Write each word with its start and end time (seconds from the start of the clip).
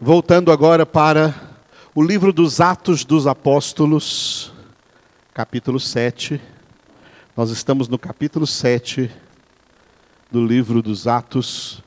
Voltando 0.00 0.52
agora 0.52 0.86
para 0.86 1.34
o 1.94 2.02
livro 2.02 2.32
dos 2.32 2.60
Atos 2.60 3.04
dos 3.04 3.26
Apóstolos, 3.26 4.52
capítulo 5.34 5.80
7. 5.80 6.40
Nós 7.36 7.50
estamos 7.50 7.88
no 7.88 7.98
capítulo 7.98 8.46
7 8.46 9.10
do 10.30 10.44
livro 10.44 10.82
dos 10.82 11.06
Atos. 11.06 11.82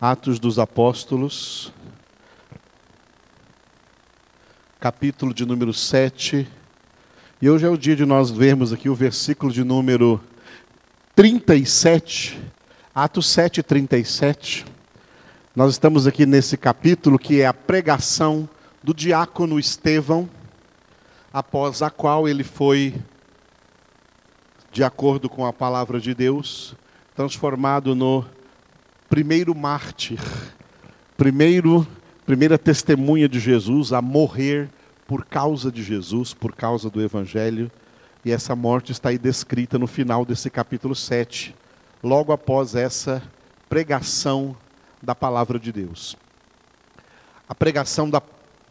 Atos 0.00 0.38
dos 0.38 0.58
Apóstolos, 0.58 1.72
capítulo 4.78 5.32
de 5.32 5.46
número 5.46 5.72
7. 5.72 6.46
E 7.40 7.50
hoje 7.50 7.66
é 7.66 7.68
o 7.68 7.76
dia 7.76 7.96
de 7.96 8.04
nós 8.04 8.30
vermos 8.30 8.72
aqui 8.72 8.88
o 8.88 8.94
versículo 8.94 9.52
de 9.52 9.64
número 9.64 10.20
37, 11.14 12.38
Atos 12.96 13.26
7, 13.30 13.60
37. 13.60 14.64
Nós 15.56 15.72
estamos 15.72 16.06
aqui 16.06 16.24
nesse 16.24 16.56
capítulo 16.56 17.18
que 17.18 17.40
é 17.40 17.46
a 17.46 17.52
pregação 17.52 18.48
do 18.84 18.94
diácono 18.94 19.58
Estevão, 19.58 20.30
após 21.32 21.82
a 21.82 21.90
qual 21.90 22.28
ele 22.28 22.44
foi, 22.44 22.94
de 24.70 24.84
acordo 24.84 25.28
com 25.28 25.44
a 25.44 25.52
palavra 25.52 25.98
de 25.98 26.14
Deus, 26.14 26.76
transformado 27.16 27.96
no 27.96 28.24
primeiro 29.08 29.56
mártir, 29.56 30.20
primeiro, 31.16 31.84
primeira 32.24 32.56
testemunha 32.56 33.28
de 33.28 33.40
Jesus 33.40 33.92
a 33.92 34.00
morrer 34.00 34.70
por 35.04 35.24
causa 35.24 35.72
de 35.72 35.82
Jesus, 35.82 36.32
por 36.32 36.54
causa 36.54 36.88
do 36.88 37.02
Evangelho. 37.02 37.68
E 38.24 38.30
essa 38.30 38.54
morte 38.54 38.92
está 38.92 39.08
aí 39.08 39.18
descrita 39.18 39.80
no 39.80 39.88
final 39.88 40.24
desse 40.24 40.48
capítulo 40.48 40.94
7, 40.94 41.56
logo 42.04 42.32
após 42.32 42.74
essa 42.74 43.22
pregação 43.66 44.54
da 45.02 45.14
palavra 45.14 45.58
de 45.58 45.72
Deus. 45.72 46.14
A 47.48 47.54
pregação 47.54 48.10
da 48.10 48.22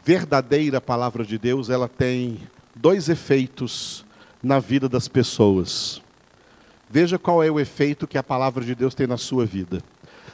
verdadeira 0.06 0.80
palavra 0.80 1.26
de 1.26 1.40
Deus, 1.40 1.70
ela 1.70 1.90
tem 1.90 2.40
dois 2.76 3.10
efeitos 3.10 4.06
na 4.42 4.60
vida 4.60 4.88
das 4.88 5.08
pessoas. 5.08 6.00
Veja 6.88 7.18
qual 7.18 7.44
é 7.44 7.50
o 7.50 7.60
efeito 7.60 8.06
que 8.06 8.20
a 8.20 8.24
palavra 8.24 8.64
de 8.64 8.76
Deus 8.76 8.94
tem 8.94 9.08
na 9.08 9.18
sua 9.18 9.48
vida. 9.48 9.82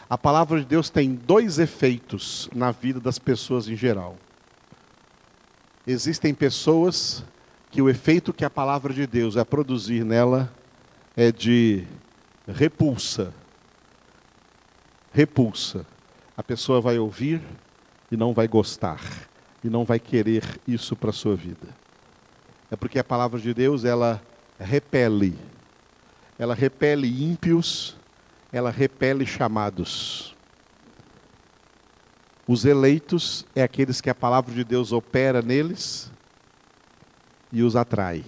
A 0.10 0.18
palavra 0.18 0.60
de 0.60 0.66
Deus 0.66 0.90
tem 0.90 1.16
dois 1.16 1.58
efeitos 1.58 2.50
na 2.54 2.72
vida 2.72 3.00
das 3.00 3.18
pessoas 3.18 3.70
em 3.70 3.78
geral. 3.78 4.18
Existem 5.88 6.34
pessoas 6.34 7.23
que 7.72 7.82
o 7.82 7.90
efeito 7.90 8.34
que 8.34 8.44
a 8.44 8.50
palavra 8.50 8.94
de 8.94 9.08
Deus 9.08 9.38
é 9.38 9.45
produzir 9.45 10.04
nela 10.04 10.52
é 11.16 11.32
de 11.32 11.86
repulsa, 12.52 13.33
repulsa. 15.11 15.86
A 16.36 16.44
pessoa 16.44 16.80
vai 16.80 16.97
ouvir 16.97 17.42
e 18.11 18.17
não 18.17 18.33
vai 18.33 18.47
gostar, 18.47 19.02
e 19.64 19.69
não 19.69 19.83
vai 19.83 20.00
querer 20.00 20.44
isso 20.67 20.95
para 20.95 21.09
a 21.09 21.14
sua 21.14 21.36
vida. 21.36 21.67
É 22.72 22.75
porque 22.75 23.00
a 23.00 23.03
palavra 23.03 23.39
de 23.39 23.53
Deus, 23.53 23.83
ela 23.83 24.22
repele. 24.59 25.38
Ela 26.38 26.55
repele 26.55 27.08
ímpios, 27.23 27.97
ela 28.52 28.72
repele 28.72 29.25
chamados. 29.25 30.36
Os 32.47 32.66
eleitos 32.66 33.45
é 33.55 33.61
aqueles 33.61 34.02
que 34.02 34.09
a 34.09 34.16
palavra 34.16 34.53
de 34.53 34.64
Deus 34.64 34.92
opera 34.92 35.42
neles 35.42 36.11
e 37.52 37.61
os 37.61 37.75
atrai. 37.75 38.23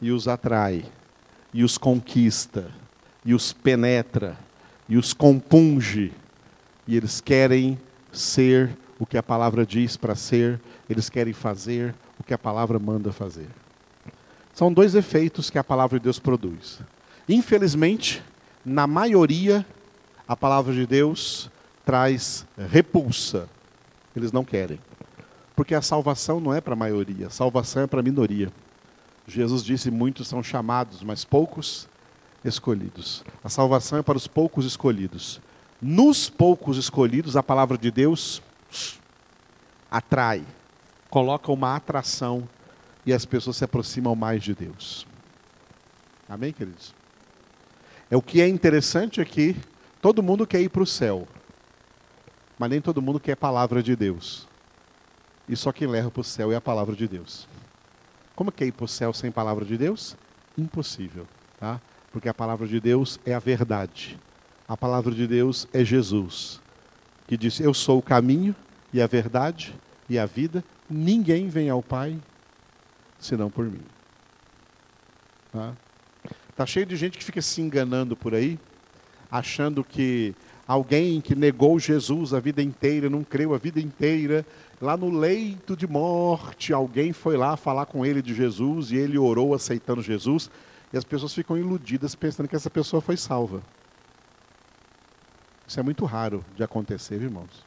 E 0.00 0.10
os 0.10 0.28
atrai, 0.28 0.84
e 1.54 1.64
os 1.64 1.78
conquista, 1.78 2.70
e 3.24 3.32
os 3.32 3.54
penetra 3.54 4.36
e 4.88 4.96
os 4.96 5.12
compunge, 5.12 6.12
e 6.86 6.96
eles 6.96 7.20
querem 7.20 7.78
ser 8.12 8.76
o 8.98 9.06
que 9.06 9.16
a 9.16 9.22
palavra 9.22 9.64
diz 9.64 9.96
para 9.96 10.14
ser, 10.14 10.60
eles 10.88 11.08
querem 11.08 11.32
fazer 11.32 11.94
o 12.18 12.22
que 12.22 12.34
a 12.34 12.38
palavra 12.38 12.78
manda 12.78 13.12
fazer. 13.12 13.48
São 14.52 14.72
dois 14.72 14.94
efeitos 14.94 15.50
que 15.50 15.58
a 15.58 15.64
palavra 15.64 15.98
de 15.98 16.04
Deus 16.04 16.18
produz. 16.18 16.80
Infelizmente, 17.28 18.22
na 18.64 18.86
maioria, 18.86 19.66
a 20.28 20.36
palavra 20.36 20.72
de 20.72 20.86
Deus 20.86 21.50
traz 21.84 22.46
repulsa. 22.70 23.48
Eles 24.14 24.30
não 24.30 24.44
querem. 24.44 24.78
Porque 25.56 25.74
a 25.74 25.82
salvação 25.82 26.38
não 26.38 26.54
é 26.54 26.60
para 26.60 26.74
a 26.74 26.76
maioria, 26.76 27.26
a 27.26 27.30
salvação 27.30 27.82
é 27.82 27.86
para 27.86 28.00
a 28.00 28.02
minoria. 28.02 28.52
Jesus 29.26 29.64
disse: 29.64 29.90
muitos 29.90 30.28
são 30.28 30.42
chamados, 30.42 31.02
mas 31.02 31.24
poucos 31.24 31.88
escolhidos. 32.44 33.24
A 33.42 33.48
salvação 33.48 33.98
é 33.98 34.02
para 34.02 34.16
os 34.18 34.26
poucos 34.26 34.64
escolhidos. 34.64 35.40
Nos 35.80 36.28
poucos 36.28 36.76
escolhidos, 36.76 37.36
a 37.36 37.42
palavra 37.42 37.76
de 37.76 37.90
Deus 37.90 38.42
atrai, 39.90 40.44
coloca 41.08 41.52
uma 41.52 41.76
atração 41.76 42.48
e 43.06 43.12
as 43.12 43.24
pessoas 43.24 43.56
se 43.56 43.64
aproximam 43.64 44.14
mais 44.14 44.42
de 44.42 44.54
Deus. 44.54 45.06
Amém, 46.28 46.52
queridos? 46.52 46.94
É 48.10 48.16
o 48.16 48.22
que 48.22 48.40
é 48.40 48.48
interessante 48.48 49.20
aqui, 49.20 49.56
é 49.58 49.74
todo 50.00 50.22
mundo 50.22 50.46
quer 50.46 50.60
ir 50.60 50.68
para 50.68 50.82
o 50.82 50.86
céu, 50.86 51.26
mas 52.58 52.70
nem 52.70 52.80
todo 52.80 53.02
mundo 53.02 53.20
quer 53.20 53.32
a 53.32 53.36
palavra 53.36 53.82
de 53.82 53.96
Deus. 53.96 54.46
E 55.48 55.56
só 55.56 55.72
quem 55.72 55.86
leva 55.86 56.10
para 56.10 56.20
o 56.20 56.24
céu 56.24 56.50
é 56.52 56.56
a 56.56 56.60
palavra 56.60 56.94
de 56.94 57.06
Deus. 57.06 57.46
Como 58.34 58.50
que 58.50 58.64
é 58.64 58.66
ir 58.66 58.72
para 58.72 58.84
o 58.84 58.88
céu 58.88 59.12
sem 59.12 59.30
palavra 59.30 59.64
de 59.64 59.76
Deus? 59.76 60.16
Impossível, 60.56 61.26
tá? 61.58 61.80
porque 62.14 62.28
a 62.28 62.34
palavra 62.34 62.68
de 62.68 62.78
Deus 62.78 63.18
é 63.26 63.34
a 63.34 63.40
verdade. 63.40 64.16
A 64.68 64.76
palavra 64.76 65.12
de 65.12 65.26
Deus 65.26 65.66
é 65.72 65.84
Jesus, 65.84 66.60
que 67.26 67.36
disse: 67.36 67.60
Eu 67.60 67.74
sou 67.74 67.98
o 67.98 68.02
caminho 68.02 68.54
e 68.92 69.02
a 69.02 69.06
verdade 69.08 69.74
e 70.08 70.16
a 70.16 70.24
vida. 70.24 70.62
Ninguém 70.88 71.48
vem 71.48 71.68
ao 71.68 71.82
Pai 71.82 72.16
senão 73.18 73.50
por 73.50 73.64
mim. 73.64 73.82
Tá? 75.52 75.74
tá 76.54 76.64
cheio 76.64 76.86
de 76.86 76.94
gente 76.94 77.18
que 77.18 77.24
fica 77.24 77.42
se 77.42 77.60
enganando 77.60 78.14
por 78.14 78.32
aí, 78.32 78.60
achando 79.28 79.82
que 79.82 80.36
alguém 80.66 81.20
que 81.20 81.34
negou 81.34 81.78
Jesus 81.78 82.32
a 82.32 82.40
vida 82.40 82.62
inteira, 82.62 83.10
não 83.10 83.22
creu 83.22 83.54
a 83.54 83.58
vida 83.58 83.80
inteira, 83.80 84.46
lá 84.80 84.96
no 84.96 85.10
leito 85.10 85.76
de 85.76 85.86
morte, 85.86 86.72
alguém 86.72 87.12
foi 87.12 87.36
lá 87.36 87.56
falar 87.56 87.86
com 87.86 88.04
ele 88.04 88.22
de 88.22 88.34
Jesus 88.34 88.90
e 88.90 88.96
ele 88.96 89.18
orou 89.18 89.54
aceitando 89.54 90.02
Jesus. 90.02 90.50
E 90.92 90.96
as 90.96 91.04
pessoas 91.04 91.34
ficam 91.34 91.58
iludidas 91.58 92.14
pensando 92.14 92.48
que 92.48 92.56
essa 92.56 92.70
pessoa 92.70 93.00
foi 93.00 93.16
salva. 93.16 93.62
Isso 95.66 95.80
é 95.80 95.82
muito 95.82 96.04
raro 96.04 96.44
de 96.54 96.62
acontecer, 96.62 97.20
irmãos. 97.20 97.64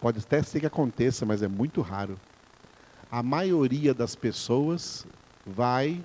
Pode 0.00 0.18
até 0.18 0.42
ser 0.42 0.60
que 0.60 0.66
aconteça, 0.66 1.26
mas 1.26 1.42
é 1.42 1.48
muito 1.48 1.80
raro. 1.80 2.18
A 3.10 3.22
maioria 3.22 3.92
das 3.92 4.14
pessoas 4.14 5.06
vai 5.46 6.02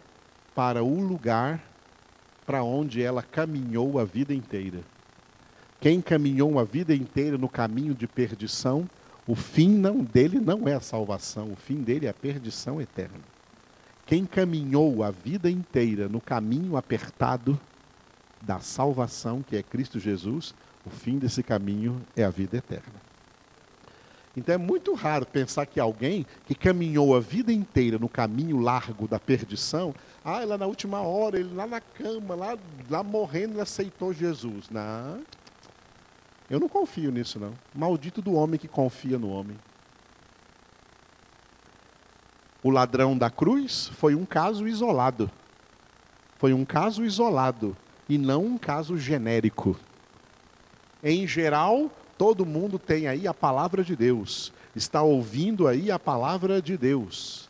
para 0.53 0.83
o 0.83 0.99
lugar 0.99 1.63
para 2.45 2.63
onde 2.63 3.01
ela 3.01 3.21
caminhou 3.21 3.99
a 3.99 4.03
vida 4.03 4.33
inteira. 4.33 4.81
Quem 5.79 6.01
caminhou 6.01 6.57
a 6.59 6.63
vida 6.63 6.93
inteira 6.95 7.37
no 7.37 7.47
caminho 7.47 7.93
de 7.93 8.07
perdição, 8.07 8.89
o 9.27 9.35
fim 9.35 9.69
não 9.69 10.03
dele 10.03 10.39
não 10.39 10.67
é 10.67 10.73
a 10.73 10.79
salvação, 10.79 11.51
o 11.51 11.55
fim 11.55 11.81
dele 11.81 12.07
é 12.07 12.09
a 12.09 12.13
perdição 12.13 12.81
eterna. 12.81 13.19
Quem 14.05 14.25
caminhou 14.25 15.03
a 15.03 15.11
vida 15.11 15.49
inteira 15.49 16.07
no 16.07 16.21
caminho 16.21 16.77
apertado 16.77 17.59
da 18.41 18.59
salvação, 18.59 19.43
que 19.43 19.57
é 19.57 19.61
Cristo 19.61 19.99
Jesus, 19.99 20.55
o 20.85 20.89
fim 20.89 21.17
desse 21.19 21.43
caminho 21.43 22.01
é 22.15 22.23
a 22.23 22.29
vida 22.29 22.57
eterna. 22.57 23.07
Então 24.37 24.53
é 24.53 24.57
muito 24.57 24.93
raro 24.93 25.25
pensar 25.25 25.65
que 25.65 25.79
alguém 25.79 26.25
que 26.45 26.53
caminhou 26.53 27.15
a 27.15 27.19
vida 27.19 27.51
inteira 27.51 27.97
no 27.97 28.07
caminho 28.07 28.59
largo 28.59 29.07
da 29.07 29.19
perdição, 29.19 29.93
ah, 30.23 30.45
lá 30.45 30.57
na 30.57 30.67
última 30.67 31.01
hora, 31.01 31.39
ele 31.39 31.53
lá 31.53 31.65
na 31.65 31.81
cama, 31.81 32.35
lá, 32.35 32.57
lá 32.89 33.03
morrendo, 33.03 33.55
ele 33.55 33.61
aceitou 33.61 34.13
Jesus. 34.13 34.69
Não, 34.69 35.21
eu 36.49 36.59
não 36.59 36.69
confio 36.69 37.11
nisso 37.11 37.39
não. 37.39 37.53
Maldito 37.73 38.21
do 38.21 38.33
homem 38.33 38.59
que 38.59 38.67
confia 38.67 39.17
no 39.19 39.29
homem. 39.29 39.57
O 42.63 42.69
ladrão 42.69 43.17
da 43.17 43.29
cruz 43.29 43.89
foi 43.93 44.15
um 44.15 44.25
caso 44.25 44.67
isolado. 44.67 45.29
Foi 46.37 46.53
um 46.53 46.63
caso 46.63 47.03
isolado 47.03 47.75
e 48.07 48.17
não 48.17 48.45
um 48.45 48.57
caso 48.57 48.97
genérico. 48.97 49.77
Em 51.03 51.27
geral, 51.27 51.91
todo 52.17 52.45
mundo 52.45 52.79
tem 52.79 53.07
aí 53.07 53.27
a 53.27 53.33
palavra 53.33 53.83
de 53.83 53.95
Deus, 53.95 54.51
está 54.75 55.01
ouvindo 55.01 55.67
aí 55.67 55.91
a 55.91 55.99
palavra 55.99 56.61
de 56.61 56.77
Deus. 56.77 57.49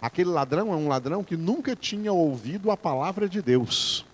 Aquele 0.00 0.30
ladrão 0.30 0.72
é 0.72 0.76
um 0.76 0.88
ladrão 0.88 1.24
que 1.24 1.36
nunca 1.36 1.74
tinha 1.74 2.12
ouvido 2.12 2.70
a 2.70 2.76
palavra 2.76 3.28
de 3.28 3.40
Deus, 3.40 4.04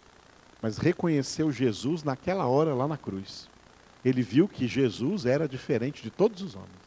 mas 0.61 0.79
reconheceu 0.79 1.51
Jesus 1.51 2.05
naquela 2.05 2.47
hora 2.47 2.75
lá 2.75 2.87
na 2.87 2.97
cruz. 2.97 3.52
Ele 4.05 4.23
viu 4.23 4.49
que 4.49 4.67
Jesus 4.67 5.27
era 5.27 5.49
diferente 5.49 6.03
de 6.03 6.11
todos 6.11 6.43
os 6.43 6.55
homens. 6.55 6.83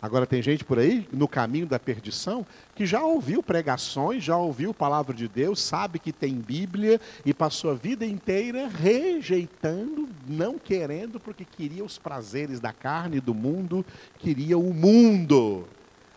Agora 0.00 0.26
tem 0.26 0.40
gente 0.40 0.64
por 0.64 0.78
aí, 0.78 1.08
no 1.12 1.26
caminho 1.26 1.66
da 1.66 1.76
perdição, 1.76 2.46
que 2.76 2.86
já 2.86 3.02
ouviu 3.02 3.42
pregações, 3.42 4.22
já 4.22 4.36
ouviu 4.36 4.72
palavra 4.72 5.12
de 5.12 5.26
Deus, 5.26 5.60
sabe 5.60 5.98
que 5.98 6.12
tem 6.12 6.36
Bíblia 6.36 7.00
e 7.26 7.34
passou 7.34 7.72
a 7.72 7.74
vida 7.74 8.06
inteira 8.06 8.68
rejeitando, 8.68 10.08
não 10.24 10.56
querendo, 10.56 11.18
porque 11.18 11.44
queria 11.44 11.84
os 11.84 11.98
prazeres 11.98 12.60
da 12.60 12.72
carne 12.72 13.20
do 13.20 13.34
mundo, 13.34 13.84
queria 14.18 14.56
o 14.56 14.72
mundo. 14.72 15.66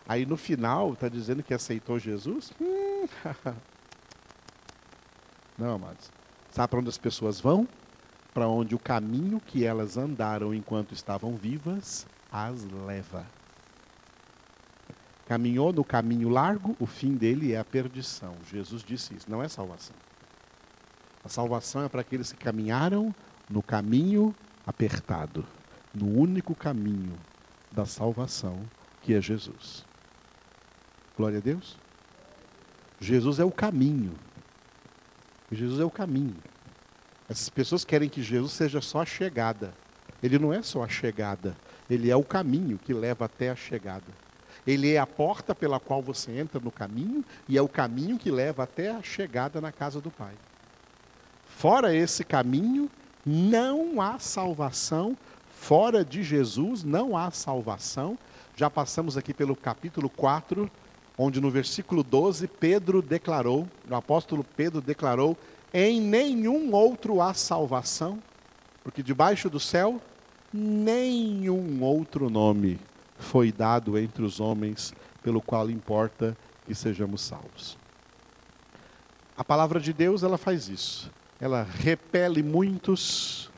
Aí 0.06 0.24
no 0.24 0.36
final, 0.36 0.92
está 0.92 1.08
dizendo 1.08 1.42
que 1.42 1.52
aceitou 1.52 1.98
Jesus? 1.98 2.52
Hum. 2.60 3.08
Não, 5.58 5.74
amados. 5.74 6.10
Sabe 6.50 6.68
para 6.68 6.78
onde 6.78 6.88
as 6.88 6.98
pessoas 6.98 7.40
vão? 7.40 7.68
Para 8.32 8.48
onde 8.48 8.74
o 8.74 8.78
caminho 8.78 9.40
que 9.40 9.64
elas 9.64 9.96
andaram 9.96 10.54
enquanto 10.54 10.92
estavam 10.92 11.36
vivas 11.36 12.06
as 12.30 12.64
leva. 12.86 13.26
Caminhou 15.28 15.72
no 15.72 15.84
caminho 15.84 16.28
largo, 16.28 16.76
o 16.80 16.86
fim 16.86 17.14
dele 17.14 17.52
é 17.52 17.58
a 17.58 17.64
perdição. 17.64 18.34
Jesus 18.50 18.82
disse 18.82 19.14
isso, 19.14 19.30
não 19.30 19.42
é 19.42 19.48
salvação. 19.48 19.94
A 21.24 21.28
salvação 21.28 21.84
é 21.84 21.88
para 21.88 22.00
aqueles 22.00 22.32
que 22.32 22.38
caminharam 22.38 23.14
no 23.48 23.62
caminho 23.62 24.34
apertado, 24.66 25.44
no 25.94 26.06
único 26.08 26.54
caminho 26.54 27.16
da 27.70 27.86
salvação, 27.86 28.60
que 29.00 29.14
é 29.14 29.20
Jesus. 29.20 29.84
Glória 31.16 31.38
a 31.38 31.40
Deus. 31.40 31.76
Jesus 33.00 33.38
é 33.38 33.44
o 33.44 33.50
caminho. 33.50 34.14
Jesus 35.50 35.80
é 35.80 35.84
o 35.84 35.90
caminho. 35.90 36.36
Essas 37.32 37.48
pessoas 37.48 37.82
querem 37.82 38.10
que 38.10 38.22
Jesus 38.22 38.52
seja 38.52 38.82
só 38.82 39.00
a 39.00 39.06
chegada. 39.06 39.72
Ele 40.22 40.38
não 40.38 40.52
é 40.52 40.60
só 40.60 40.84
a 40.84 40.88
chegada, 40.88 41.56
ele 41.88 42.10
é 42.10 42.14
o 42.14 42.22
caminho 42.22 42.76
que 42.78 42.92
leva 42.92 43.24
até 43.24 43.48
a 43.48 43.56
chegada. 43.56 44.04
Ele 44.66 44.92
é 44.92 44.98
a 44.98 45.06
porta 45.06 45.54
pela 45.54 45.80
qual 45.80 46.02
você 46.02 46.30
entra 46.38 46.60
no 46.60 46.70
caminho 46.70 47.24
e 47.48 47.56
é 47.56 47.62
o 47.62 47.68
caminho 47.68 48.18
que 48.18 48.30
leva 48.30 48.64
até 48.64 48.90
a 48.90 49.02
chegada 49.02 49.62
na 49.62 49.72
casa 49.72 49.98
do 49.98 50.10
Pai. 50.10 50.34
Fora 51.46 51.96
esse 51.96 52.22
caminho, 52.22 52.90
não 53.24 53.98
há 53.98 54.18
salvação. 54.18 55.16
Fora 55.48 56.04
de 56.04 56.22
Jesus, 56.22 56.84
não 56.84 57.16
há 57.16 57.30
salvação. 57.30 58.18
Já 58.54 58.68
passamos 58.68 59.16
aqui 59.16 59.32
pelo 59.32 59.56
capítulo 59.56 60.10
4, 60.10 60.70
onde 61.16 61.40
no 61.40 61.50
versículo 61.50 62.02
12 62.02 62.46
Pedro 62.46 63.00
declarou, 63.00 63.66
o 63.90 63.94
apóstolo 63.94 64.44
Pedro 64.44 64.82
declarou: 64.82 65.34
em 65.72 66.00
nenhum 66.00 66.72
outro 66.72 67.20
há 67.20 67.32
salvação, 67.34 68.22
porque 68.84 69.02
debaixo 69.02 69.48
do 69.48 69.60
céu 69.60 70.00
nenhum 70.52 71.82
outro 71.82 72.28
nome 72.28 72.78
foi 73.16 73.50
dado 73.50 73.96
entre 73.96 74.22
os 74.22 74.40
homens 74.40 74.92
pelo 75.22 75.40
qual 75.40 75.70
importa 75.70 76.36
que 76.66 76.74
sejamos 76.74 77.22
salvos. 77.22 77.78
A 79.36 79.42
palavra 79.42 79.80
de 79.80 79.92
Deus, 79.92 80.22
ela 80.22 80.36
faz 80.36 80.68
isso. 80.68 81.10
Ela 81.40 81.62
repele 81.62 82.42
muitos 82.42 83.50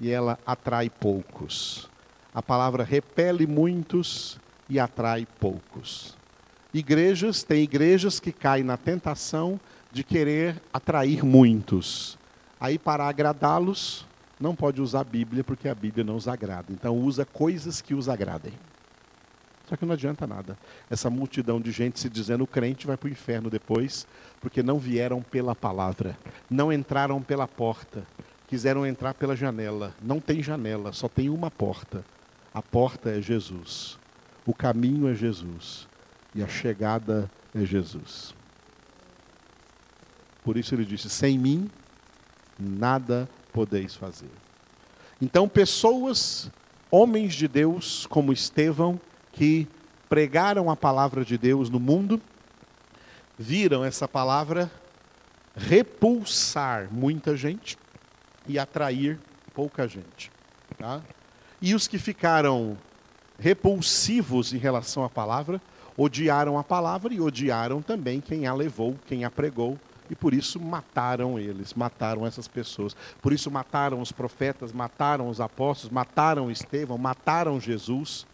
e 0.00 0.10
ela 0.10 0.38
atrai 0.46 0.88
poucos. 0.88 1.88
A 2.34 2.42
palavra 2.42 2.82
repele 2.82 3.46
muitos 3.46 4.38
e 4.68 4.80
atrai 4.80 5.26
poucos. 5.38 6.16
Igrejas, 6.72 7.42
tem 7.42 7.62
igrejas 7.62 8.20
que 8.20 8.32
caem 8.32 8.64
na 8.64 8.76
tentação 8.76 9.60
de 9.90 10.04
querer 10.04 10.60
atrair 10.72 11.24
muitos. 11.24 12.18
Aí, 12.60 12.78
para 12.78 13.06
agradá-los, 13.06 14.06
não 14.38 14.54
pode 14.54 14.80
usar 14.80 15.00
a 15.00 15.04
Bíblia, 15.04 15.42
porque 15.42 15.68
a 15.68 15.74
Bíblia 15.74 16.04
não 16.04 16.16
os 16.16 16.28
agrada. 16.28 16.72
Então, 16.72 16.96
usa 16.96 17.24
coisas 17.24 17.80
que 17.80 17.94
os 17.94 18.08
agradem. 18.08 18.52
Só 19.68 19.76
que 19.76 19.84
não 19.84 19.92
adianta 19.92 20.26
nada. 20.26 20.56
Essa 20.88 21.10
multidão 21.10 21.60
de 21.60 21.70
gente 21.70 22.00
se 22.00 22.08
dizendo 22.08 22.46
crente 22.46 22.86
vai 22.86 22.96
para 22.96 23.08
o 23.08 23.10
inferno 23.10 23.50
depois, 23.50 24.06
porque 24.40 24.62
não 24.62 24.78
vieram 24.78 25.20
pela 25.20 25.54
palavra, 25.54 26.16
não 26.48 26.72
entraram 26.72 27.20
pela 27.20 27.46
porta, 27.46 28.02
quiseram 28.46 28.86
entrar 28.86 29.12
pela 29.12 29.36
janela. 29.36 29.94
Não 30.00 30.20
tem 30.20 30.42
janela, 30.42 30.92
só 30.92 31.06
tem 31.06 31.28
uma 31.28 31.50
porta. 31.50 32.02
A 32.54 32.62
porta 32.62 33.10
é 33.10 33.20
Jesus. 33.20 33.98
O 34.46 34.54
caminho 34.54 35.06
é 35.06 35.14
Jesus. 35.14 35.86
E 36.34 36.42
a 36.42 36.48
chegada 36.48 37.30
é 37.54 37.62
Jesus. 37.64 38.34
Por 40.48 40.56
isso 40.56 40.74
ele 40.74 40.86
disse: 40.86 41.10
sem 41.10 41.38
mim, 41.38 41.70
nada 42.58 43.28
podeis 43.52 43.94
fazer. 43.94 44.30
Então, 45.20 45.46
pessoas, 45.46 46.50
homens 46.90 47.34
de 47.34 47.46
Deus, 47.46 48.06
como 48.06 48.32
Estevão, 48.32 48.98
que 49.30 49.68
pregaram 50.08 50.70
a 50.70 50.74
palavra 50.74 51.22
de 51.22 51.36
Deus 51.36 51.68
no 51.68 51.78
mundo, 51.78 52.18
viram 53.38 53.84
essa 53.84 54.08
palavra 54.08 54.72
repulsar 55.54 56.88
muita 56.90 57.36
gente 57.36 57.76
e 58.46 58.58
atrair 58.58 59.20
pouca 59.52 59.86
gente. 59.86 60.32
Tá? 60.78 61.02
E 61.60 61.74
os 61.74 61.86
que 61.86 61.98
ficaram 61.98 62.78
repulsivos 63.38 64.54
em 64.54 64.58
relação 64.58 65.04
à 65.04 65.10
palavra, 65.10 65.60
odiaram 65.94 66.58
a 66.58 66.64
palavra 66.64 67.12
e 67.12 67.20
odiaram 67.20 67.82
também 67.82 68.18
quem 68.18 68.46
a 68.46 68.54
levou, 68.54 68.96
quem 69.06 69.26
a 69.26 69.30
pregou, 69.30 69.78
e 70.10 70.14
por 70.14 70.34
isso 70.34 70.60
mataram 70.60 71.38
eles, 71.38 71.74
mataram 71.74 72.26
essas 72.26 72.48
pessoas. 72.48 72.96
Por 73.20 73.32
isso 73.32 73.50
mataram 73.50 74.00
os 74.00 74.12
profetas, 74.12 74.72
mataram 74.72 75.28
os 75.28 75.40
apóstolos, 75.40 75.92
mataram 75.92 76.50
Estevão, 76.50 76.98
mataram 76.98 77.60
Jesus. 77.60 78.26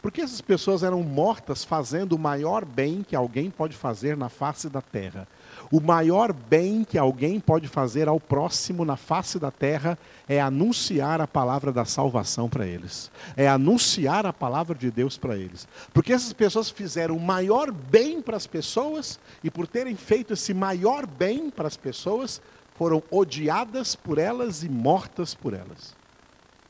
Porque 0.00 0.20
essas 0.20 0.40
pessoas 0.40 0.82
eram 0.82 1.02
mortas 1.02 1.64
fazendo 1.64 2.12
o 2.12 2.18
maior 2.18 2.64
bem 2.64 3.02
que 3.02 3.16
alguém 3.16 3.50
pode 3.50 3.76
fazer 3.76 4.16
na 4.16 4.28
face 4.28 4.68
da 4.68 4.80
terra. 4.80 5.26
O 5.70 5.80
maior 5.80 6.32
bem 6.32 6.82
que 6.82 6.96
alguém 6.96 7.38
pode 7.38 7.68
fazer 7.68 8.08
ao 8.08 8.18
próximo 8.18 8.84
na 8.84 8.96
face 8.96 9.38
da 9.38 9.50
terra 9.50 9.98
é 10.26 10.40
anunciar 10.40 11.20
a 11.20 11.26
palavra 11.26 11.70
da 11.70 11.84
salvação 11.84 12.48
para 12.48 12.66
eles. 12.66 13.10
É 13.36 13.46
anunciar 13.46 14.24
a 14.24 14.32
palavra 14.32 14.74
de 14.74 14.90
Deus 14.90 15.18
para 15.18 15.36
eles. 15.36 15.68
Porque 15.92 16.12
essas 16.12 16.32
pessoas 16.32 16.70
fizeram 16.70 17.16
o 17.16 17.20
maior 17.20 17.70
bem 17.70 18.22
para 18.22 18.36
as 18.36 18.46
pessoas 18.46 19.20
e 19.44 19.50
por 19.50 19.66
terem 19.66 19.94
feito 19.94 20.32
esse 20.32 20.54
maior 20.54 21.06
bem 21.06 21.50
para 21.50 21.68
as 21.68 21.76
pessoas, 21.76 22.40
foram 22.74 23.02
odiadas 23.10 23.94
por 23.94 24.18
elas 24.18 24.62
e 24.62 24.68
mortas 24.68 25.34
por 25.34 25.52
elas. 25.52 25.94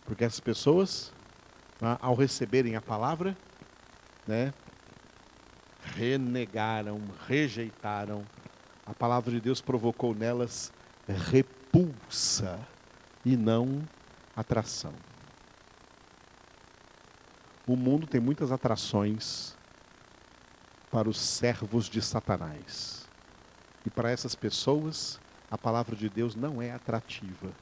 Porque 0.04 0.24
essas 0.24 0.40
pessoas 0.40 1.12
né, 1.80 1.96
ao 2.00 2.14
receberem 2.14 2.74
a 2.74 2.80
palavra, 2.80 3.36
né, 4.26 4.52
renegaram, 5.94 7.00
rejeitaram. 7.26 8.24
A 8.88 8.94
palavra 8.94 9.30
de 9.30 9.38
Deus 9.38 9.60
provocou 9.60 10.14
nelas 10.14 10.72
repulsa 11.06 12.58
e 13.22 13.36
não 13.36 13.86
atração. 14.34 14.94
O 17.66 17.76
mundo 17.76 18.06
tem 18.06 18.18
muitas 18.18 18.50
atrações 18.50 19.54
para 20.90 21.06
os 21.06 21.20
servos 21.20 21.86
de 21.86 22.00
Satanás. 22.00 23.06
E 23.84 23.90
para 23.90 24.10
essas 24.10 24.34
pessoas, 24.34 25.20
a 25.50 25.58
palavra 25.58 25.94
de 25.94 26.08
Deus 26.08 26.34
não 26.34 26.62
é 26.62 26.72
atrativa. 26.72 27.52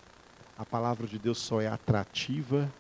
A 0.56 0.64
palavra 0.64 1.09
de 1.09 1.18
Deus 1.18 1.38
só 1.38 1.61
é 1.61 1.66
atrativa 1.66 2.73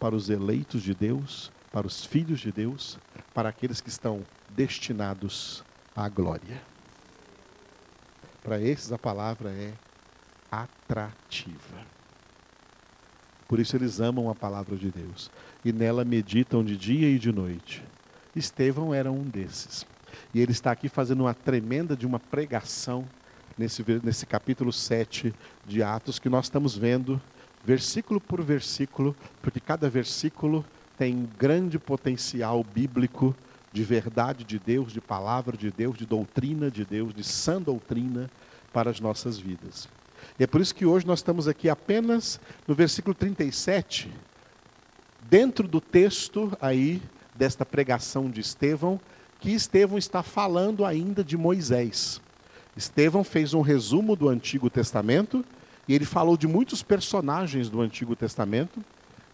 para 0.00 0.16
os 0.16 0.28
eleitos 0.28 0.82
de 0.82 0.94
Deus, 0.94 1.52
para 1.70 1.86
os 1.86 2.04
filhos 2.04 2.40
de 2.40 2.50
Deus, 2.50 2.98
para 3.32 3.48
aqueles 3.48 3.80
que 3.80 3.88
estão 3.88 4.24
destinados 4.50 5.64
à 5.94 6.08
glória. 6.08 6.73
Para 8.44 8.60
esses 8.60 8.92
a 8.92 8.98
palavra 8.98 9.50
é 9.50 9.72
atrativa. 10.52 11.78
Por 13.48 13.58
isso 13.58 13.74
eles 13.74 14.00
amam 14.00 14.30
a 14.30 14.34
palavra 14.34 14.76
de 14.76 14.90
Deus 14.90 15.30
e 15.64 15.72
nela 15.72 16.04
meditam 16.04 16.62
de 16.62 16.76
dia 16.76 17.08
e 17.08 17.18
de 17.18 17.32
noite. 17.32 17.82
Estevão 18.36 18.94
era 18.94 19.10
um 19.10 19.22
desses. 19.22 19.86
E 20.32 20.40
ele 20.40 20.52
está 20.52 20.70
aqui 20.70 20.88
fazendo 20.88 21.22
uma 21.22 21.34
tremenda 21.34 21.96
de 21.96 22.06
uma 22.06 22.20
pregação 22.20 23.08
nesse, 23.56 23.82
nesse 24.02 24.26
capítulo 24.26 24.72
7 24.72 25.34
de 25.66 25.82
Atos 25.82 26.18
que 26.18 26.28
nós 26.28 26.44
estamos 26.44 26.76
vendo 26.76 27.20
versículo 27.64 28.20
por 28.20 28.42
versículo, 28.42 29.16
porque 29.40 29.58
cada 29.58 29.88
versículo 29.88 30.64
tem 30.98 31.28
grande 31.38 31.78
potencial 31.78 32.62
bíblico 32.62 33.34
de 33.74 33.82
verdade 33.82 34.44
de 34.44 34.56
Deus, 34.56 34.92
de 34.92 35.00
palavra 35.00 35.56
de 35.56 35.68
Deus, 35.68 35.98
de 35.98 36.06
doutrina 36.06 36.70
de 36.70 36.84
Deus, 36.84 37.12
de 37.12 37.24
sã 37.24 37.60
doutrina 37.60 38.30
para 38.72 38.88
as 38.88 39.00
nossas 39.00 39.36
vidas. 39.36 39.88
E 40.38 40.44
é 40.44 40.46
por 40.46 40.60
isso 40.60 40.72
que 40.72 40.86
hoje 40.86 41.04
nós 41.04 41.18
estamos 41.18 41.48
aqui 41.48 41.68
apenas 41.68 42.40
no 42.68 42.74
versículo 42.74 43.16
37, 43.16 44.08
dentro 45.28 45.66
do 45.66 45.80
texto 45.80 46.56
aí 46.60 47.02
desta 47.34 47.66
pregação 47.66 48.30
de 48.30 48.40
Estevão, 48.40 49.00
que 49.40 49.50
Estevão 49.50 49.98
está 49.98 50.22
falando 50.22 50.84
ainda 50.84 51.24
de 51.24 51.36
Moisés. 51.36 52.22
Estevão 52.76 53.24
fez 53.24 53.54
um 53.54 53.60
resumo 53.60 54.14
do 54.14 54.28
Antigo 54.28 54.70
Testamento 54.70 55.44
e 55.88 55.94
ele 55.96 56.04
falou 56.04 56.36
de 56.36 56.46
muitos 56.46 56.80
personagens 56.80 57.68
do 57.68 57.80
Antigo 57.80 58.14
Testamento, 58.14 58.84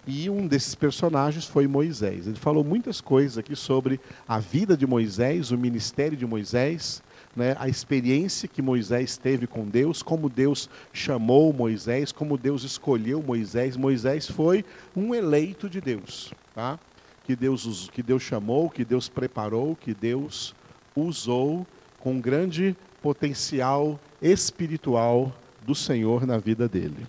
E 0.06 0.30
um 0.30 0.46
desses 0.46 0.74
personagens 0.74 1.44
foi 1.44 1.66
Moisés. 1.66 2.26
Ele 2.26 2.36
falou 2.36 2.64
muitas 2.64 3.00
coisas 3.00 3.38
aqui 3.38 3.54
sobre 3.54 4.00
a 4.26 4.38
vida 4.38 4.76
de 4.76 4.86
Moisés, 4.86 5.50
o 5.50 5.58
ministério 5.58 6.16
de 6.16 6.26
Moisés, 6.26 7.02
né, 7.36 7.54
a 7.58 7.68
experiência 7.68 8.48
que 8.48 8.62
Moisés 8.62 9.16
teve 9.16 9.46
com 9.46 9.64
Deus, 9.68 10.02
como 10.02 10.28
Deus 10.28 10.68
chamou 10.92 11.52
Moisés, 11.52 12.12
como 12.12 12.38
Deus 12.38 12.64
escolheu 12.64 13.22
Moisés. 13.22 13.76
Moisés 13.76 14.26
foi 14.26 14.64
um 14.96 15.14
eleito 15.14 15.68
de 15.68 15.80
Deus, 15.80 16.32
tá? 16.54 16.78
que, 17.24 17.36
Deus, 17.36 17.88
que 17.92 18.02
Deus 18.02 18.22
chamou, 18.22 18.68
que 18.68 18.84
Deus 18.84 19.08
preparou, 19.08 19.76
que 19.76 19.94
Deus 19.94 20.54
usou 20.96 21.66
com 22.00 22.20
grande 22.20 22.76
potencial 23.00 24.00
espiritual 24.20 25.32
do 25.62 25.74
Senhor 25.74 26.26
na 26.26 26.38
vida 26.38 26.68
dele. 26.68 27.06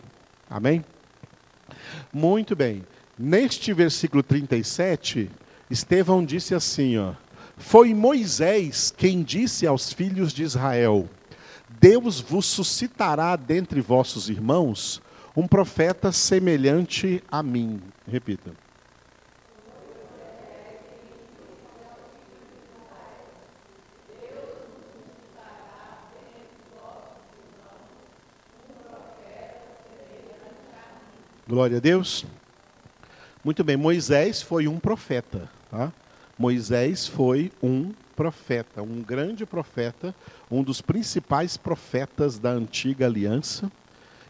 Amém? 0.50 0.84
Muito 2.12 2.56
bem. 2.56 2.84
Neste 3.18 3.74
versículo 3.74 4.24
37, 4.24 5.30
Estevão 5.70 6.26
disse 6.26 6.56
assim, 6.56 6.98
ó: 6.98 7.14
Foi 7.58 7.94
Moisés 7.94 8.94
quem 8.96 9.22
disse 9.22 9.68
aos 9.68 9.94
filhos 9.94 10.34
de 10.34 10.44
Israel: 10.44 11.10
Deus 11.80 12.20
vos 12.20 12.46
suscitará 12.46 13.36
dentre 13.36 13.82
vossos 13.82 14.30
irmãos 14.30 15.02
um 15.36 15.48
profeta 15.48 16.12
semelhante 16.12 17.24
a 17.32 17.42
mim. 17.42 17.82
Repita. 18.08 18.52
Glória 31.52 31.80
a 31.80 31.82
Deus. 31.82 32.26
Muito 33.44 33.62
bem, 33.62 33.76
Moisés 33.76 34.42
foi 34.42 34.70
um 34.70 34.80
profeta. 34.80 35.50
Tá? 35.70 35.92
Moisés 36.40 37.08
foi 37.08 37.52
um 37.62 37.92
profeta, 38.16 38.82
um 38.82 39.02
grande 39.02 39.46
profeta, 39.46 40.16
um 40.50 40.64
dos 40.64 40.80
principais 40.80 41.58
profetas 41.58 42.40
da 42.40 42.52
antiga 42.52 43.06
aliança. 43.06 43.70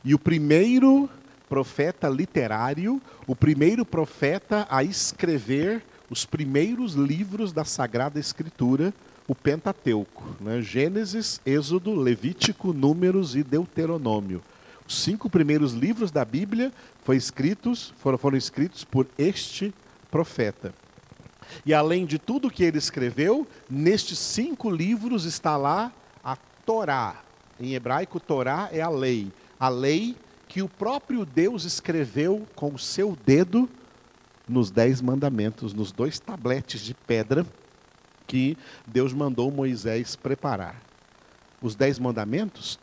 E 0.03 0.15
o 0.15 0.17
primeiro 0.17 1.07
profeta 1.47 2.09
literário, 2.09 2.99
o 3.27 3.35
primeiro 3.35 3.85
profeta 3.85 4.65
a 4.67 4.83
escrever 4.83 5.83
os 6.09 6.25
primeiros 6.25 6.95
livros 6.95 7.53
da 7.53 7.63
Sagrada 7.63 8.19
Escritura, 8.19 8.91
o 9.27 9.35
Pentateuco. 9.35 10.23
Né? 10.41 10.59
Gênesis, 10.63 11.39
Êxodo, 11.45 11.93
Levítico, 11.93 12.73
Números 12.73 13.35
e 13.35 13.43
Deuteronômio. 13.43 14.41
Os 14.91 15.03
cinco 15.03 15.29
primeiros 15.29 15.71
livros 15.71 16.11
da 16.11 16.25
Bíblia 16.25 16.69
foram 17.01 17.17
escritos, 17.17 17.93
foram, 17.97 18.17
foram 18.17 18.37
escritos 18.37 18.83
por 18.83 19.07
este 19.17 19.73
profeta. 20.09 20.73
E 21.65 21.73
além 21.73 22.05
de 22.05 22.17
tudo 22.17 22.49
que 22.49 22.63
ele 22.63 22.77
escreveu, 22.77 23.47
nestes 23.69 24.17
cinco 24.19 24.69
livros 24.69 25.25
está 25.25 25.57
lá 25.57 25.91
a 26.23 26.35
Torá. 26.65 27.23
Em 27.59 27.73
hebraico, 27.73 28.19
Torá 28.19 28.69
é 28.71 28.81
a 28.81 28.89
lei. 28.89 29.31
A 29.59 29.69
lei 29.69 30.15
que 30.47 30.61
o 30.61 30.69
próprio 30.69 31.25
Deus 31.25 31.63
escreveu 31.63 32.47
com 32.55 32.73
o 32.73 32.79
seu 32.79 33.17
dedo 33.25 33.69
nos 34.47 34.69
dez 34.69 35.01
mandamentos, 35.01 35.73
nos 35.73 35.91
dois 35.91 36.19
tabletes 36.19 36.81
de 36.81 36.93
pedra 36.93 37.45
que 38.27 38.57
Deus 38.85 39.13
mandou 39.13 39.51
Moisés 39.51 40.15
preparar. 40.15 40.81
Os 41.61 41.75
dez 41.75 41.99
mandamentos 41.99 42.79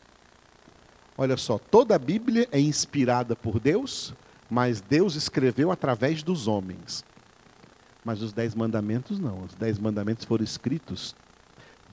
Olha 1.21 1.37
só, 1.37 1.59
toda 1.59 1.97
a 1.97 1.99
Bíblia 1.99 2.49
é 2.53 2.61
inspirada 2.61 3.35
por 3.35 3.59
Deus, 3.59 4.15
mas 4.49 4.81
Deus 4.81 5.17
escreveu 5.17 5.73
através 5.73 6.23
dos 6.23 6.47
homens. 6.47 7.05
Mas 8.05 8.23
os 8.23 8.33
dez 8.33 8.55
mandamentos 8.55 9.19
não. 9.19 9.43
Os 9.43 9.53
dez 9.57 9.81
mandamentos 9.81 10.25
foram 10.25 10.45
escritos 10.45 11.17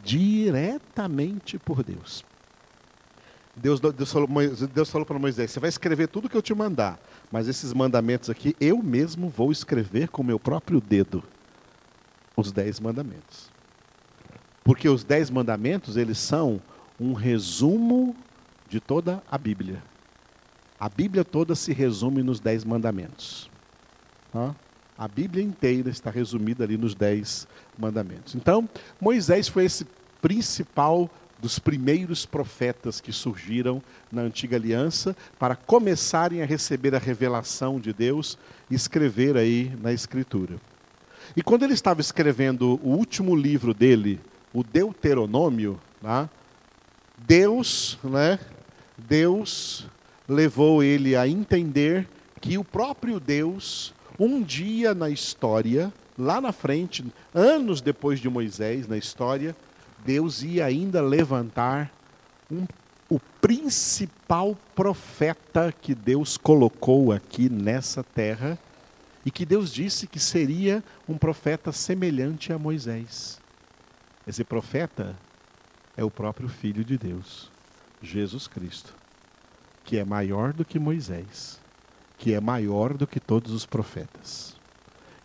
diretamente 0.03 1.58
por 1.58 1.84
Deus. 1.84 2.24
Deus, 3.55 3.79
Deus, 3.79 4.12
falou, 4.12 4.29
Deus 4.72 4.91
falou 4.91 5.05
para 5.08 5.17
Moisés: 5.17 5.50
Você 5.50 5.60
vai 5.60 5.70
escrever 5.70 6.08
tudo 6.08 6.29
que 6.29 6.38
eu 6.38 6.41
te 6.41 6.53
mandar, 6.53 7.00
mas 7.32 7.48
esses 7.48 7.74
mandamentos 7.74 8.29
aqui 8.29 8.55
eu 8.62 8.84
mesmo 8.84 9.27
vou 9.27 9.51
escrever 9.51 10.10
com 10.10 10.22
meu 10.22 10.39
próprio 10.39 10.79
dedo. 10.79 11.24
Os 12.38 12.51
dez 12.51 12.79
mandamentos. 12.79 13.50
Porque 14.63 14.88
os 14.88 15.03
dez 15.03 15.32
mandamentos, 15.32 15.98
eles 15.98 16.20
são 16.20 16.62
um 17.00 17.13
resumo 17.13 18.15
de 18.68 18.80
toda 18.80 19.22
a 19.30 19.38
Bíblia. 19.38 19.82
A 20.80 20.90
Bíblia 20.90 21.24
toda 21.24 21.56
se 21.56 21.74
resume 21.74 22.22
nos 22.22 22.40
Dez 22.40 22.64
Mandamentos. 22.64 23.50
A 24.98 25.08
Bíblia 25.08 25.44
inteira 25.44 25.90
está 25.90 26.10
resumida 26.10 26.64
ali 26.64 26.78
nos 26.78 26.94
Dez 26.94 27.48
Mandamentos. 27.78 28.36
Então, 28.36 28.68
Moisés 29.00 29.48
foi 29.48 29.66
esse 29.66 29.86
principal 30.22 31.10
dos 31.40 31.60
primeiros 31.60 32.26
profetas 32.26 33.00
que 33.00 33.12
surgiram 33.12 33.82
na 34.12 34.22
antiga 34.22 34.56
aliança 34.56 35.16
para 35.38 35.56
começarem 35.56 36.42
a 36.42 36.46
receber 36.46 36.96
a 36.96 37.00
revelação 37.00 37.80
de 37.80 37.94
Deus 37.94 38.38
e 38.70 38.76
escrever 38.76 39.38
aí 39.38 39.72
na 39.82 39.92
Escritura. 39.92 40.56
E 41.36 41.42
quando 41.42 41.64
ele 41.64 41.74
estava 41.74 42.02
escrevendo 42.02 42.80
o 42.84 42.90
último 42.90 43.36
livro 43.36 43.74
dele, 43.74 44.20
o 44.54 44.64
Deuteronômio, 44.64 45.80
né, 46.02 46.30
Deus 47.18 47.98
né, 48.04 48.40
Deus 48.98 49.88
levou 50.28 50.84
ele 50.84 51.16
a 51.16 51.28
entender 51.28 52.08
que 52.42 52.58
o 52.58 52.64
próprio 52.64 53.20
Deus, 53.20 53.94
um 54.20 54.42
dia 54.42 54.94
na 54.94 55.10
história, 55.10 55.92
lá 56.18 56.40
na 56.40 56.52
frente, 56.52 57.06
anos 57.34 57.82
depois 57.82 58.20
de 58.20 58.30
Moisés, 58.30 58.88
na 58.88 58.98
história, 58.98 59.56
Deus 60.06 60.44
ia 60.44 60.66
ainda 60.66 61.02
levantar 61.02 61.92
um, 62.52 62.66
o 63.10 63.20
principal 63.42 64.58
profeta 64.75 65.74
que 65.82 65.94
Deus 65.94 66.38
colocou 66.38 67.12
aqui 67.12 67.50
nessa 67.50 68.04
terra 68.04 68.58
e 69.25 69.32
que 69.32 69.46
Deus 69.46 69.74
disse 69.74 70.06
que 70.06 70.20
seria 70.20 70.84
um 71.10 71.18
profeta 71.18 71.72
semelhante 71.72 72.54
a 72.54 72.60
Moisés. 72.60 73.42
Esse 74.28 74.44
profeta 74.44 75.16
é 75.98 76.04
o 76.04 76.12
próprio 76.12 76.48
Filho 76.48 76.84
de 76.84 76.98
Deus. 76.98 77.55
Jesus 78.02 78.48
Cristo, 78.48 78.94
que 79.84 79.98
é 79.98 80.06
maior 80.06 80.54
do 80.54 80.66
que 80.66 80.80
Moisés, 80.80 81.60
que 82.18 82.34
é 82.34 82.40
maior 82.40 82.94
do 82.94 83.08
que 83.08 83.20
todos 83.20 83.52
os 83.52 83.66
profetas. 83.66 84.56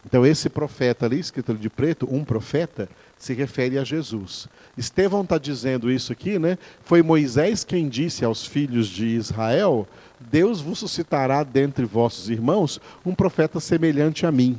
Então, 0.04 0.24
esse 0.24 0.48
profeta 0.48 1.04
ali, 1.04 1.18
escrito 1.18 1.54
de 1.54 1.68
preto, 1.68 2.08
um 2.10 2.24
profeta, 2.24 2.88
se 3.18 3.34
refere 3.34 3.78
a 3.78 3.84
Jesus. 3.84 4.48
Estevão 4.76 5.20
está 5.22 5.36
dizendo 5.36 5.90
isso 5.90 6.10
aqui, 6.10 6.38
né? 6.38 6.56
Foi 6.82 7.02
Moisés 7.02 7.64
quem 7.64 7.86
disse 7.86 8.24
aos 8.24 8.46
filhos 8.46 8.88
de 8.88 9.06
Israel: 9.08 9.86
Deus 10.18 10.60
vos 10.60 10.78
suscitará 10.78 11.42
dentre 11.42 11.84
vossos 11.84 12.30
irmãos 12.30 12.80
um 13.04 13.14
profeta 13.14 13.60
semelhante 13.60 14.24
a 14.24 14.32
mim. 14.32 14.58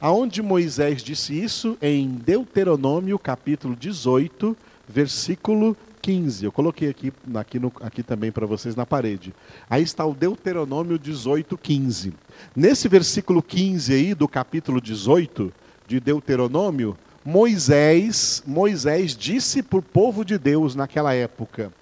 Aonde 0.00 0.42
Moisés 0.42 1.00
disse 1.00 1.40
isso? 1.40 1.78
Em 1.80 2.08
Deuteronômio, 2.08 3.16
capítulo 3.20 3.76
18, 3.76 4.56
versículo 4.88 5.76
15. 6.02 6.44
Eu 6.44 6.50
coloquei 6.50 6.90
aqui, 6.90 7.12
aqui, 7.34 7.58
no, 7.60 7.72
aqui 7.80 8.02
também 8.02 8.32
para 8.32 8.44
vocês 8.44 8.74
na 8.74 8.84
parede. 8.84 9.32
Aí 9.70 9.82
está 9.82 10.04
o 10.04 10.12
Deuteronômio 10.12 10.98
18, 10.98 11.56
15. 11.56 12.12
Nesse 12.54 12.88
versículo 12.88 13.40
15 13.40 13.94
aí, 13.94 14.14
do 14.14 14.26
capítulo 14.26 14.80
18 14.80 15.52
de 15.86 16.00
Deuteronômio, 16.00 16.96
Moisés, 17.24 18.42
Moisés 18.44 19.16
disse 19.16 19.62
para 19.62 19.78
o 19.78 19.82
povo 19.82 20.24
de 20.24 20.36
Deus 20.36 20.74
naquela 20.74 21.14
época: 21.14 21.72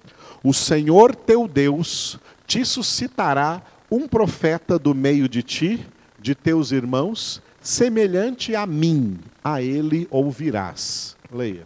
O 0.43 0.53
Senhor 0.53 1.15
teu 1.15 1.47
Deus 1.47 2.19
te 2.45 2.63
suscitará 2.63 3.63
um 3.89 4.07
profeta 4.07 4.77
do 4.77 4.93
meio 4.93 5.27
de 5.27 5.41
ti, 5.41 5.85
de 6.19 6.35
teus 6.35 6.71
irmãos, 6.71 7.41
semelhante 7.59 8.55
a 8.55 8.67
mim, 8.67 9.19
a 9.43 9.61
ele 9.61 10.07
ouvirás. 10.11 11.17
Leia. 11.31 11.65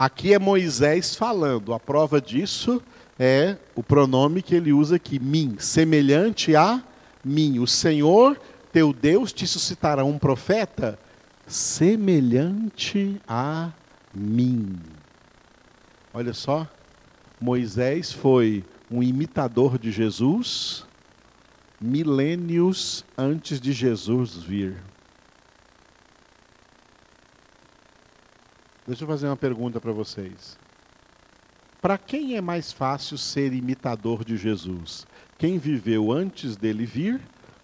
Aqui 0.00 0.32
é 0.32 0.38
Moisés 0.38 1.14
falando. 1.14 1.74
A 1.74 1.78
prova 1.78 2.22
disso 2.22 2.82
é 3.18 3.58
o 3.74 3.82
pronome 3.82 4.40
que 4.40 4.54
ele 4.54 4.72
usa 4.72 4.96
aqui, 4.96 5.18
mim, 5.18 5.56
semelhante 5.58 6.56
a 6.56 6.82
mim. 7.22 7.58
O 7.58 7.66
Senhor, 7.66 8.40
teu 8.72 8.94
Deus, 8.94 9.30
te 9.30 9.46
suscitará 9.46 10.02
um 10.02 10.18
profeta 10.18 10.98
semelhante 11.46 13.20
a 13.28 13.72
mim. 14.14 14.80
Olha 16.14 16.32
só, 16.32 16.66
Moisés 17.38 18.10
foi 18.10 18.64
um 18.90 19.02
imitador 19.02 19.78
de 19.78 19.92
Jesus 19.92 20.86
milênios 21.78 23.04
antes 23.18 23.60
de 23.60 23.74
Jesus 23.74 24.34
vir. 24.34 24.76
Deixa 28.86 29.04
eu 29.04 29.08
fazer 29.08 29.26
uma 29.26 29.36
pergunta 29.36 29.80
para 29.80 29.92
vocês. 29.92 30.58
Para 31.80 31.96
quem 31.96 32.36
é 32.36 32.40
mais 32.40 32.72
fácil 32.72 33.16
ser 33.16 33.52
imitador 33.52 34.24
de 34.24 34.36
Jesus? 34.36 35.06
Quem 35.38 35.58
viveu 35.58 36.12
antes 36.12 36.56
dele 36.56 36.84
vir 36.84 37.20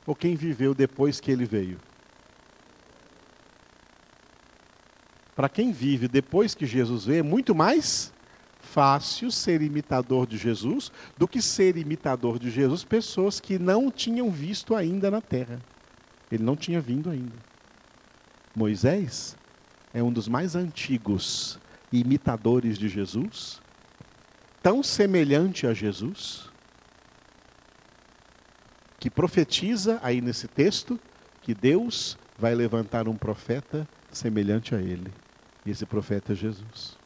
ou 0.07 0.15
quem 0.15 0.35
viveu 0.35 0.75
depois 0.75 1.21
que 1.21 1.31
ele 1.31 1.45
veio? 1.45 1.79
Para 5.35 5.51
quem 5.51 5.71
vive 5.71 6.09
depois 6.09 6.55
que 6.55 6.65
Jesus 6.65 7.05
veio, 7.05 7.21
é 7.21 7.23
muito 7.23 7.55
mais 7.55 8.11
fácil 8.59 9.31
ser 9.31 9.61
imitador 9.61 10.27
de 10.27 10.39
Jesus 10.39 10.91
do 11.19 11.29
que 11.29 11.43
ser 11.43 11.77
imitador 11.77 12.39
de 12.39 12.51
Jesus 12.51 12.85
pessoas 12.85 13.39
que 13.39 13.59
não 13.59 13.91
tinham 13.91 14.31
visto 14.31 14.75
ainda 14.75 15.11
na 15.11 15.21
terra. 15.21 15.61
Ele 16.33 16.43
não 16.43 16.57
tinha 16.57 16.81
vindo 16.81 17.11
ainda. 17.11 17.37
Moisés 18.55 19.37
é 19.97 20.03
um 20.03 20.13
dos 20.13 20.29
mais 20.29 20.55
antigos 20.55 21.59
imitadores 21.91 22.77
de 22.77 22.87
Jesus, 22.87 23.63
tão 24.63 24.83
semelhante 24.83 25.67
a 25.67 25.73
Jesus, 25.73 26.51
que 28.99 29.09
profetiza 29.09 29.99
aí 30.03 30.21
nesse 30.21 30.47
texto 30.49 31.01
que 31.41 31.55
Deus 31.55 32.19
vai 32.39 32.55
levantar 32.55 33.09
um 33.09 33.17
profeta 33.17 33.89
semelhante 34.13 34.75
a 34.75 34.83
ele. 34.83 35.11
E 35.65 35.71
esse 35.71 35.87
profeta 35.87 36.35
é 36.35 36.37
Jesus. 36.37 36.99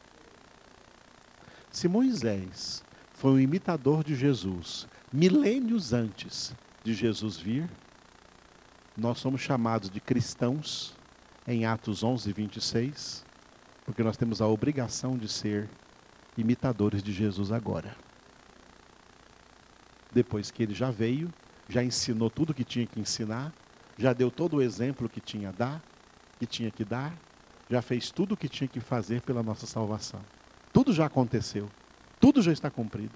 Se 1.71 1.87
Moisés 1.87 2.83
foi 3.13 3.31
um 3.31 3.39
imitador 3.39 4.03
de 4.03 4.15
Jesus, 4.15 4.85
milênios 5.13 5.93
antes 5.93 6.53
de 6.83 6.93
Jesus 6.93 7.37
vir, 7.37 7.69
nós 8.97 9.17
somos 9.19 9.39
chamados 9.39 9.89
de 9.89 10.01
cristãos 10.01 10.99
em 11.47 11.65
Atos 11.65 12.03
11, 12.03 12.31
26, 12.31 13.25
porque 13.85 14.03
nós 14.03 14.17
temos 14.17 14.41
a 14.41 14.47
obrigação 14.47 15.17
de 15.17 15.27
ser 15.27 15.69
imitadores 16.37 17.01
de 17.01 17.11
Jesus 17.11 17.51
agora. 17.51 17.95
Depois 20.11 20.51
que 20.51 20.63
ele 20.63 20.73
já 20.73 20.91
veio, 20.91 21.33
já 21.67 21.83
ensinou 21.83 22.29
tudo 22.29 22.53
que 22.53 22.63
tinha 22.63 22.85
que 22.85 22.99
ensinar, 22.99 23.53
já 23.97 24.13
deu 24.13 24.29
todo 24.29 24.57
o 24.57 24.61
exemplo 24.61 25.09
que 25.09 25.21
tinha 25.21 25.49
a 25.49 25.51
dar, 25.51 25.83
que 26.39 26.45
tinha 26.45 26.69
que 26.69 26.83
dar, 26.83 27.13
já 27.69 27.81
fez 27.81 28.11
tudo 28.11 28.33
o 28.33 28.37
que 28.37 28.49
tinha 28.49 28.67
que 28.67 28.79
fazer 28.79 29.21
pela 29.21 29.41
nossa 29.41 29.65
salvação. 29.65 30.19
Tudo 30.73 30.93
já 30.93 31.05
aconteceu. 31.05 31.69
Tudo 32.19 32.41
já 32.41 32.51
está 32.51 32.69
cumprido. 32.69 33.13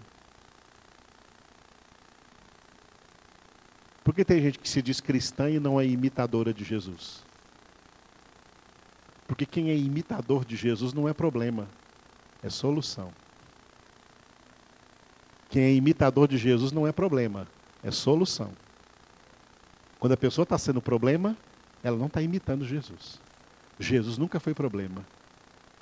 Por 4.03 4.13
que 4.13 4.23
tem 4.23 4.41
gente 4.41 4.59
que 4.59 4.69
se 4.69 4.81
diz 4.81 5.01
cristã 5.01 5.49
e 5.49 5.59
não 5.59 5.79
é 5.79 5.85
imitadora 5.85 6.53
de 6.53 6.63
Jesus? 6.63 7.23
Porque 9.27 9.45
quem 9.45 9.69
é 9.69 9.75
imitador 9.75 10.45
de 10.45 10.55
Jesus 10.55 10.93
não 10.93 11.09
é 11.09 11.13
problema, 11.13 11.67
é 12.43 12.49
solução. 12.49 13.11
Quem 15.49 15.63
é 15.63 15.73
imitador 15.73 16.27
de 16.27 16.37
Jesus 16.37 16.71
não 16.71 16.85
é 16.85 16.91
problema, 16.91 17.47
é 17.83 17.89
solução. 17.91 18.51
Quando 19.99 20.13
a 20.13 20.17
pessoa 20.17 20.43
está 20.43 20.57
sendo 20.57 20.81
problema, 20.81 21.35
ela 21.83 21.97
não 21.97 22.07
está 22.07 22.21
imitando 22.21 22.65
Jesus. 22.65 23.19
Jesus 23.79 24.17
nunca 24.17 24.39
foi 24.39 24.53
problema, 24.53 25.05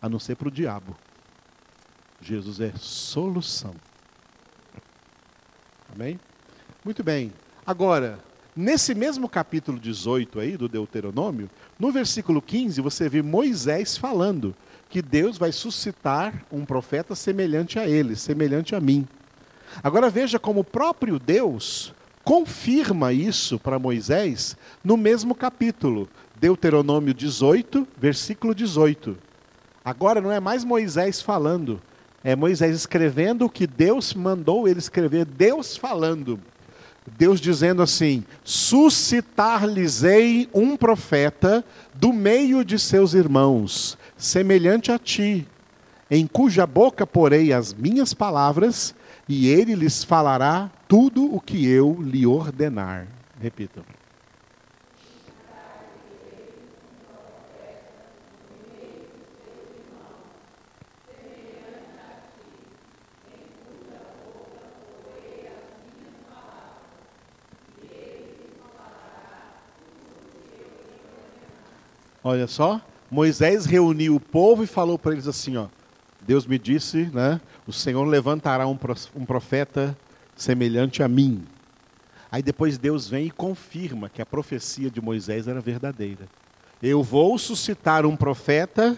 a 0.02 0.08
não 0.08 0.20
ser 0.20 0.36
para 0.36 0.48
o 0.48 0.52
diabo. 0.52 0.96
Jesus 2.22 2.60
é 2.60 2.72
solução. 2.78 3.76
Amém? 5.94 6.20
Muito 6.86 7.04
bem. 7.04 7.34
Agora, 7.66 8.20
nesse 8.56 8.94
mesmo 8.94 9.28
capítulo 9.28 9.80
18 9.80 10.40
aí 10.40 10.58
do 10.58 10.68
Deuteronômio, 10.68 11.50
no 11.80 11.92
versículo 11.92 12.42
15, 12.42 12.82
você 12.82 13.10
vê 13.10 13.22
Moisés 13.22 13.98
falando 13.98 14.56
que 14.90 15.02
Deus 15.02 15.38
vai 15.38 15.52
suscitar 15.52 16.46
um 16.52 16.66
profeta 16.66 17.16
semelhante 17.16 17.80
a 17.80 17.88
ele, 17.88 18.16
semelhante 18.16 18.76
a 18.76 18.80
mim. 18.80 19.08
Agora 19.82 20.10
veja 20.10 20.38
como 20.38 20.60
o 20.60 20.64
próprio 20.64 21.18
Deus 21.18 21.94
confirma 22.24 23.12
isso 23.12 23.60
para 23.60 23.80
Moisés 23.80 24.56
no 24.84 24.96
mesmo 24.96 25.34
capítulo, 25.34 26.08
Deuteronômio 26.36 27.14
18, 27.14 27.88
versículo 27.98 28.54
18. 28.54 29.18
Agora 29.84 30.22
não 30.22 30.32
é 30.32 30.40
mais 30.40 30.64
Moisés 30.64 31.22
falando, 31.22 31.82
é 32.24 32.36
Moisés 32.36 32.76
escrevendo 32.76 33.46
o 33.46 33.50
que 33.50 33.68
Deus 33.68 34.14
mandou 34.14 34.68
ele 34.68 34.80
escrever, 34.80 35.26
Deus 35.26 35.76
falando. 35.76 36.40
Deus 37.18 37.40
dizendo 37.40 37.82
assim: 37.82 38.24
suscitar-lhes-ei 38.44 40.50
um 40.54 40.78
profeta 40.78 41.64
do 41.94 42.14
meio 42.14 42.64
de 42.64 42.80
seus 42.80 43.14
irmãos, 43.14 43.98
semelhante 44.18 44.92
a 44.92 45.00
ti, 45.00 45.48
em 46.10 46.28
cuja 46.28 46.66
boca 46.66 47.06
porei 47.06 47.54
as 47.54 47.74
minhas 47.74 48.14
palavras, 48.14 48.96
e 49.28 49.48
ele 49.48 49.76
lhes 49.76 50.04
falará 50.04 50.72
tudo 50.88 51.34
o 51.34 51.40
que 51.40 51.68
eu 51.68 51.98
lhe 52.02 52.26
ordenar. 52.26 53.08
Repitam. 53.40 53.84
Olha 72.24 72.48
só, 72.48 72.80
Moisés 73.12 73.66
reuniu 73.66 74.16
o 74.16 74.20
povo 74.20 74.64
e 74.64 74.68
falou 74.68 74.98
para 74.98 75.12
eles 75.12 75.28
assim, 75.28 75.58
ó, 75.58 75.68
Deus 76.22 76.48
me 76.48 76.58
disse, 76.58 77.10
né, 77.14 77.42
o 77.68 77.74
Senhor 77.74 78.04
levantará 78.06 78.66
um 78.66 78.78
profeta 79.26 79.98
semelhante 80.36 81.04
a 81.04 81.08
mim. 81.08 81.46
Aí 82.32 82.42
depois 82.42 82.78
Deus 82.78 83.10
vem 83.10 83.28
e 83.28 83.32
confirma 83.32 84.10
que 84.10 84.22
a 84.22 84.26
profecia 84.26 84.90
de 84.90 85.02
Moisés 85.02 85.48
era 85.48 85.60
verdadeira. 85.60 86.28
Eu 86.82 87.04
vou 87.04 87.38
suscitar 87.38 88.06
um 88.06 88.16
profeta 88.16 88.98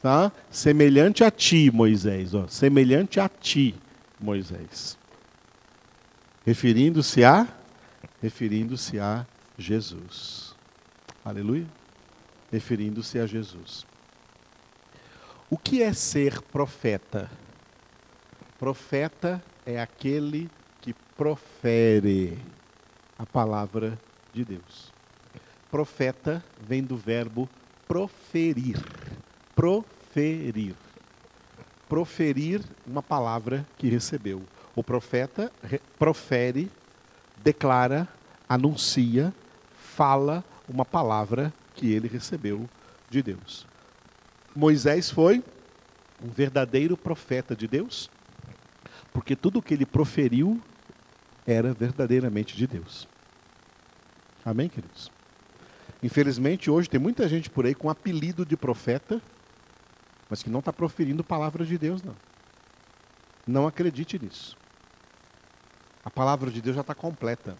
tá, 0.00 0.32
semelhante 0.50 1.22
a 1.22 1.30
ti, 1.30 1.70
Moisés, 1.70 2.34
ó, 2.34 2.46
semelhante 2.46 3.20
a 3.20 3.28
ti, 3.28 3.74
Moisés. 4.18 4.96
Referindo-se 6.46 7.24
a 7.24 7.46
referindo-se 8.22 8.98
a 8.98 9.26
Jesus. 9.58 10.54
Aleluia 11.24 11.79
referindo-se 12.50 13.18
a 13.18 13.26
Jesus. 13.26 13.86
O 15.48 15.58
que 15.58 15.82
é 15.82 15.92
ser 15.92 16.40
profeta? 16.42 17.30
Profeta 18.58 19.42
é 19.66 19.80
aquele 19.80 20.50
que 20.80 20.94
profere 21.16 22.38
a 23.18 23.26
palavra 23.26 23.98
de 24.32 24.44
Deus. 24.44 24.92
Profeta 25.70 26.44
vem 26.60 26.82
do 26.82 26.96
verbo 26.96 27.48
proferir. 27.86 28.76
Proferir. 29.54 30.74
Proferir 31.88 32.62
uma 32.86 33.02
palavra 33.02 33.66
que 33.76 33.88
recebeu. 33.88 34.42
O 34.76 34.84
profeta 34.84 35.50
profere, 35.98 36.70
declara, 37.42 38.08
anuncia, 38.48 39.34
fala 39.74 40.44
uma 40.68 40.84
palavra 40.84 41.52
que 41.74 41.92
ele 41.92 42.08
recebeu 42.08 42.68
de 43.08 43.22
Deus. 43.22 43.66
Moisés 44.54 45.10
foi 45.10 45.42
um 46.22 46.28
verdadeiro 46.28 46.96
profeta 46.96 47.54
de 47.54 47.66
Deus, 47.66 48.10
porque 49.12 49.34
tudo 49.34 49.58
o 49.58 49.62
que 49.62 49.74
ele 49.74 49.86
proferiu 49.86 50.60
era 51.46 51.72
verdadeiramente 51.72 52.56
de 52.56 52.66
Deus. 52.66 53.08
Amém, 54.44 54.68
queridos? 54.68 55.10
Infelizmente, 56.02 56.70
hoje 56.70 56.88
tem 56.88 57.00
muita 57.00 57.28
gente 57.28 57.50
por 57.50 57.66
aí 57.66 57.74
com 57.74 57.90
apelido 57.90 58.44
de 58.44 58.56
profeta, 58.56 59.20
mas 60.28 60.42
que 60.42 60.50
não 60.50 60.60
está 60.60 60.72
proferindo 60.72 61.22
palavra 61.22 61.64
de 61.64 61.76
Deus, 61.76 62.02
não. 62.02 62.16
Não 63.46 63.66
acredite 63.66 64.18
nisso. 64.18 64.56
A 66.04 66.10
palavra 66.10 66.50
de 66.50 66.62
Deus 66.62 66.76
já 66.76 66.80
está 66.80 66.94
completa. 66.94 67.56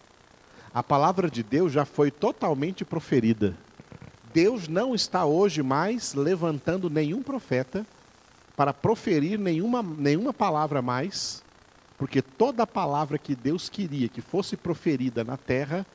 A 0.72 0.82
palavra 0.82 1.28
de 1.28 1.42
Deus 1.42 1.72
já 1.72 1.84
foi 1.84 2.10
totalmente 2.10 2.84
proferida. 2.84 3.56
Deus 4.32 4.68
não 4.68 4.94
está 4.94 5.24
hoje 5.24 5.62
mais 5.62 6.14
levantando 6.14 6.88
nenhum 6.88 7.22
profeta 7.22 7.84
para 8.56 8.72
proferir 8.72 9.38
nenhuma, 9.38 9.82
nenhuma 9.82 10.32
palavra 10.32 10.82
mais, 10.82 11.42
porque 11.96 12.22
toda 12.22 12.66
palavra 12.66 13.18
que 13.18 13.34
Deus 13.34 13.68
queria 13.68 14.08
que 14.08 14.20
fosse 14.20 14.56
proferida 14.56 15.24
na 15.24 15.36
terra 15.36 15.86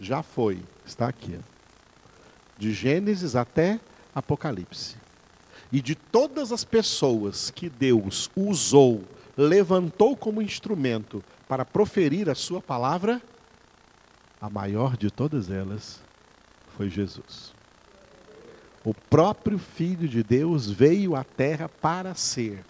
já 0.00 0.22
foi, 0.22 0.62
está 0.84 1.08
aqui. 1.08 1.38
De 2.58 2.72
Gênesis 2.72 3.36
até 3.36 3.78
Apocalipse. 4.14 4.96
E 5.72 5.80
de 5.80 5.94
todas 5.94 6.52
as 6.52 6.64
pessoas 6.64 7.50
que 7.50 7.68
Deus 7.68 8.30
usou, 8.36 9.04
levantou 9.36 10.16
como 10.16 10.42
instrumento 10.42 11.22
para 11.48 11.64
proferir 11.64 12.30
a 12.30 12.34
sua 12.34 12.60
palavra, 12.60 13.20
a 14.40 14.48
maior 14.48 14.96
de 14.96 15.10
todas 15.10 15.50
elas 15.50 16.00
foi 16.76 16.88
Jesus. 16.88 17.52
O 18.84 18.92
próprio 18.92 19.58
Filho 19.58 20.06
de 20.06 20.22
Deus 20.22 20.70
veio 20.70 21.16
à 21.16 21.24
terra 21.24 21.70
para 21.70 22.14
ser 22.14 22.62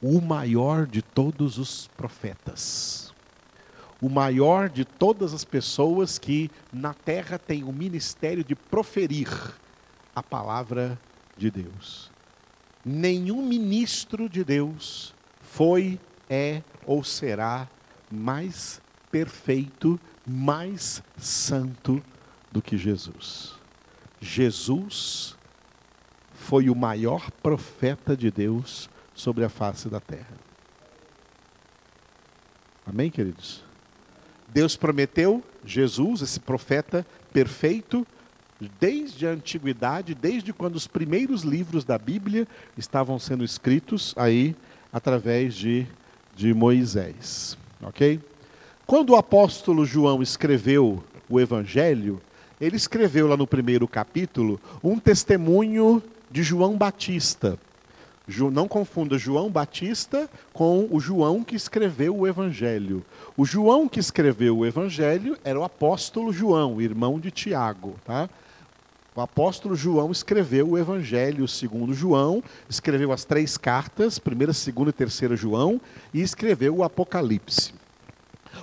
o 0.00 0.18
maior 0.18 0.86
de 0.86 1.02
todos 1.02 1.58
os 1.58 1.88
profetas. 1.88 3.12
O 4.00 4.08
maior 4.08 4.70
de 4.70 4.86
todas 4.86 5.34
as 5.34 5.44
pessoas 5.44 6.18
que 6.18 6.50
na 6.72 6.94
terra 6.94 7.38
têm 7.38 7.64
o 7.64 7.72
ministério 7.72 8.42
de 8.42 8.54
proferir 8.54 9.28
a 10.16 10.22
palavra 10.22 10.98
de 11.36 11.50
Deus. 11.50 12.10
Nenhum 12.82 13.44
ministro 13.44 14.26
de 14.26 14.42
Deus 14.42 15.14
foi, 15.42 16.00
é 16.30 16.62
ou 16.86 17.04
será 17.04 17.68
mais 18.10 18.80
perfeito, 19.10 20.00
mais 20.26 21.02
santo 21.18 22.02
do 22.50 22.62
que 22.62 22.78
Jesus. 22.78 23.54
Jesus 24.18 25.37
foi 26.48 26.70
o 26.70 26.74
maior 26.74 27.30
profeta 27.42 28.16
de 28.16 28.30
Deus 28.30 28.88
sobre 29.14 29.44
a 29.44 29.50
face 29.50 29.86
da 29.86 30.00
terra. 30.00 30.32
Amém, 32.86 33.10
queridos? 33.10 33.62
Deus 34.48 34.74
prometeu 34.74 35.44
Jesus, 35.62 36.22
esse 36.22 36.40
profeta 36.40 37.06
perfeito, 37.34 38.06
desde 38.80 39.26
a 39.26 39.32
antiguidade, 39.32 40.14
desde 40.14 40.54
quando 40.54 40.76
os 40.76 40.86
primeiros 40.86 41.42
livros 41.42 41.84
da 41.84 41.98
Bíblia 41.98 42.48
estavam 42.78 43.18
sendo 43.18 43.44
escritos 43.44 44.14
aí 44.16 44.56
através 44.90 45.54
de, 45.54 45.86
de 46.34 46.54
Moisés. 46.54 47.58
Ok? 47.82 48.22
Quando 48.86 49.10
o 49.10 49.16
apóstolo 49.16 49.84
João 49.84 50.22
escreveu 50.22 51.04
o 51.28 51.38
Evangelho, 51.38 52.22
ele 52.58 52.76
escreveu 52.76 53.28
lá 53.28 53.36
no 53.36 53.46
primeiro 53.46 53.86
capítulo 53.86 54.58
um 54.82 54.98
testemunho 54.98 56.02
de 56.30 56.42
João 56.42 56.76
Batista. 56.76 57.58
Não 58.52 58.68
confunda 58.68 59.16
João 59.16 59.50
Batista 59.50 60.28
com 60.52 60.86
o 60.90 61.00
João 61.00 61.42
que 61.42 61.56
escreveu 61.56 62.14
o 62.14 62.26
Evangelho. 62.26 63.02
O 63.36 63.46
João 63.46 63.88
que 63.88 63.98
escreveu 63.98 64.58
o 64.58 64.66
Evangelho 64.66 65.38
era 65.42 65.58
o 65.58 65.64
apóstolo 65.64 66.30
João, 66.30 66.80
irmão 66.80 67.18
de 67.18 67.30
Tiago. 67.30 67.96
Tá? 68.04 68.28
O 69.18 69.20
apóstolo 69.22 69.74
João 69.74 70.12
escreveu 70.12 70.68
o 70.68 70.78
Evangelho 70.78 71.48
segundo 71.48 71.94
João, 71.94 72.40
escreveu 72.68 73.12
as 73.12 73.24
três 73.24 73.56
cartas, 73.56 74.18
primeira, 74.18 74.52
segunda 74.52 74.90
e 74.90 74.92
terceira 74.92 75.34
João, 75.34 75.80
e 76.12 76.20
escreveu 76.20 76.76
o 76.76 76.84
Apocalipse. 76.84 77.72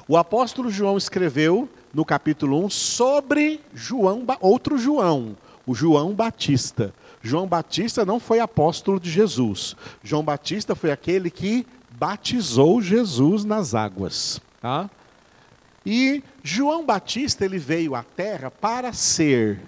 O 0.07 0.15
apóstolo 0.15 0.69
João 0.69 0.97
escreveu 0.97 1.67
no 1.93 2.05
capítulo 2.05 2.63
1 2.65 2.69
sobre 2.69 3.59
João, 3.73 4.23
outro 4.39 4.77
João, 4.77 5.35
o 5.65 5.73
João 5.73 6.13
Batista. 6.13 6.93
João 7.25 7.47
Batista 7.47 8.05
não 8.05 8.19
foi 8.19 8.39
apóstolo 8.39 8.99
de 8.99 9.09
Jesus. 9.09 9.75
João 10.03 10.23
Batista 10.23 10.75
foi 10.75 10.91
aquele 10.91 11.31
que 11.31 11.65
batizou 11.89 12.79
Jesus 12.79 13.43
nas 13.43 13.73
águas. 13.73 14.39
Tá? 14.61 14.87
E 15.83 16.23
João 16.43 16.85
Batista 16.85 17.43
ele 17.43 17.57
veio 17.57 17.95
à 17.95 18.03
terra 18.03 18.51
para 18.51 18.93
ser 18.93 19.59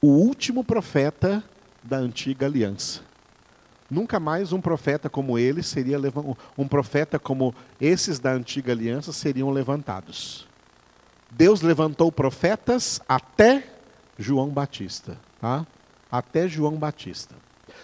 o 0.00 0.06
último 0.06 0.62
profeta 0.62 1.42
da 1.82 1.96
antiga 1.96 2.46
aliança. 2.46 3.00
Nunca 3.90 4.20
mais 4.20 4.52
um 4.52 4.60
profeta 4.60 5.10
como 5.10 5.36
ele 5.36 5.64
seria 5.64 5.98
um 6.56 6.68
profeta 6.68 7.18
como 7.18 7.52
esses 7.80 8.20
da 8.20 8.30
antiga 8.30 8.70
aliança 8.70 9.12
seriam 9.12 9.50
levantados. 9.50 10.46
Deus 11.28 11.60
levantou 11.60 12.12
profetas 12.12 13.00
até 13.08 13.66
João 14.16 14.48
Batista, 14.50 15.18
tá? 15.40 15.66
Até 16.10 16.48
João 16.48 16.76
Batista. 16.76 17.34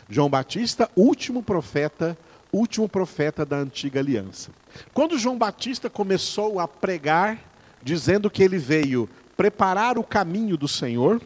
João 0.08 0.28
Batista, 0.28 0.90
último 0.96 1.42
profeta, 1.42 2.16
último 2.52 2.88
profeta 2.88 3.44
da 3.44 3.56
antiga 3.56 4.00
aliança. 4.00 4.50
Quando 4.92 5.18
João 5.18 5.38
Batista 5.38 5.88
começou 5.88 6.58
a 6.58 6.68
pregar, 6.68 7.38
dizendo 7.82 8.30
que 8.30 8.42
ele 8.42 8.58
veio 8.58 9.08
preparar 9.36 9.98
o 9.98 10.04
caminho 10.04 10.56
do 10.56 10.68
Senhor, 10.68 11.20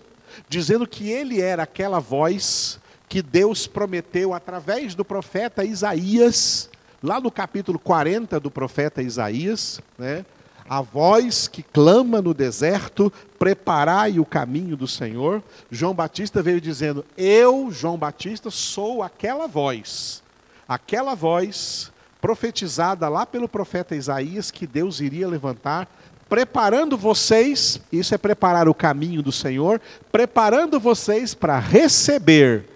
dizendo 0.48 0.86
que 0.86 1.08
ele 1.10 1.40
era 1.40 1.62
aquela 1.62 2.00
voz 2.00 2.78
que 3.08 3.22
Deus 3.22 3.66
prometeu 3.66 4.34
através 4.34 4.94
do 4.94 5.04
profeta 5.04 5.64
Isaías, 5.64 6.68
lá 7.02 7.20
no 7.20 7.30
capítulo 7.30 7.78
40 7.78 8.38
do 8.38 8.50
profeta 8.50 9.02
Isaías, 9.02 9.80
né? 9.98 10.24
A 10.68 10.82
voz 10.82 11.48
que 11.48 11.62
clama 11.62 12.20
no 12.20 12.34
deserto, 12.34 13.12
preparai 13.38 14.18
o 14.18 14.24
caminho 14.24 14.76
do 14.76 14.86
Senhor. 14.86 15.42
João 15.70 15.94
Batista 15.94 16.42
veio 16.42 16.60
dizendo: 16.60 17.04
Eu, 17.16 17.70
João 17.70 17.96
Batista, 17.96 18.50
sou 18.50 19.02
aquela 19.02 19.46
voz, 19.46 20.22
aquela 20.68 21.14
voz 21.14 21.90
profetizada 22.20 23.08
lá 23.08 23.24
pelo 23.24 23.48
profeta 23.48 23.96
Isaías 23.96 24.50
que 24.50 24.66
Deus 24.66 25.00
iria 25.00 25.26
levantar, 25.28 25.88
preparando 26.28 26.96
vocês, 26.96 27.80
isso 27.90 28.14
é 28.14 28.18
preparar 28.18 28.68
o 28.68 28.74
caminho 28.74 29.22
do 29.22 29.32
Senhor, 29.32 29.80
preparando 30.12 30.78
vocês 30.78 31.32
para 31.32 31.58
receber 31.58 32.66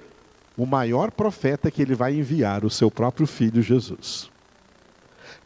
o 0.56 0.64
maior 0.64 1.10
profeta 1.10 1.70
que 1.70 1.82
ele 1.82 1.94
vai 1.94 2.14
enviar, 2.14 2.64
o 2.64 2.70
seu 2.70 2.90
próprio 2.90 3.26
filho 3.26 3.62
Jesus. 3.62 4.31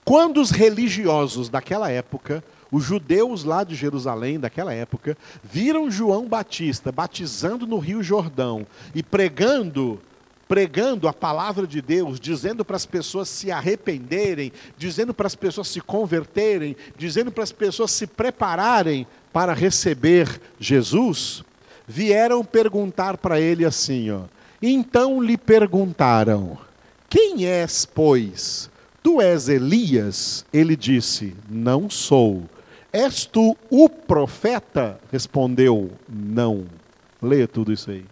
Quando 0.06 0.40
os 0.40 0.52
religiosos 0.52 1.48
daquela 1.48 1.90
época, 1.90 2.42
os 2.70 2.84
judeus 2.84 3.42
lá 3.42 3.64
de 3.64 3.74
Jerusalém 3.74 4.38
daquela 4.38 4.72
época, 4.72 5.18
viram 5.42 5.90
João 5.90 6.28
Batista 6.28 6.92
batizando 6.92 7.66
no 7.66 7.80
Rio 7.80 8.04
Jordão 8.04 8.64
e 8.94 9.02
pregando 9.02 10.00
pregando 10.46 11.08
a 11.08 11.12
palavra 11.12 11.66
de 11.66 11.82
Deus, 11.82 12.20
dizendo 12.20 12.64
para 12.64 12.76
as 12.76 12.86
pessoas 12.86 13.28
se 13.28 13.50
arrependerem, 13.50 14.52
dizendo 14.78 15.12
para 15.12 15.26
as 15.26 15.34
pessoas 15.34 15.66
se 15.66 15.80
converterem, 15.80 16.76
dizendo 16.96 17.32
para 17.32 17.42
as 17.42 17.50
pessoas 17.50 17.90
se 17.90 18.06
prepararem 18.06 19.08
para 19.32 19.52
receber 19.52 20.40
Jesus, 20.56 21.42
vieram 21.84 22.44
perguntar 22.44 23.16
para 23.16 23.40
ele 23.40 23.64
assim, 23.64 24.08
ó. 24.12 24.20
Então 24.62 25.20
lhe 25.20 25.36
perguntaram: 25.36 26.56
Quem 27.10 27.44
és, 27.44 27.84
pois? 27.84 28.70
Tu 29.06 29.22
és 29.22 29.48
Elias? 29.48 30.44
Ele 30.52 30.74
disse: 30.74 31.36
Não 31.48 31.88
sou. 31.88 32.42
És 32.92 33.24
tu 33.24 33.56
o 33.70 33.88
profeta? 33.88 34.98
Respondeu: 35.12 35.92
Não. 36.08 36.66
Leia 37.22 37.46
tudo 37.46 37.72
isso 37.72 37.88
aí. 37.92 38.04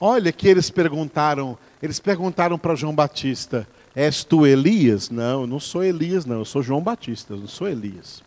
Olha 0.00 0.32
que 0.32 0.48
eles 0.48 0.68
perguntaram, 0.68 1.56
eles 1.80 2.00
perguntaram 2.00 2.58
para 2.58 2.74
João 2.74 2.92
Batista: 2.92 3.68
És 3.94 4.24
tu 4.24 4.46
Elias? 4.46 5.10
Não, 5.10 5.42
eu 5.42 5.46
não 5.46 5.60
sou 5.60 5.84
Elias, 5.84 6.24
não. 6.24 6.38
Eu 6.38 6.44
sou 6.44 6.62
João 6.62 6.80
Batista, 6.80 7.34
eu 7.34 7.38
não 7.38 7.48
sou 7.48 7.68
Elias. 7.68 8.22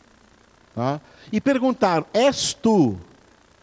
Tá? 0.74 1.02
E 1.32 1.42
perguntaram: 1.42 2.06
És 2.14 2.54
tu? 2.54 2.98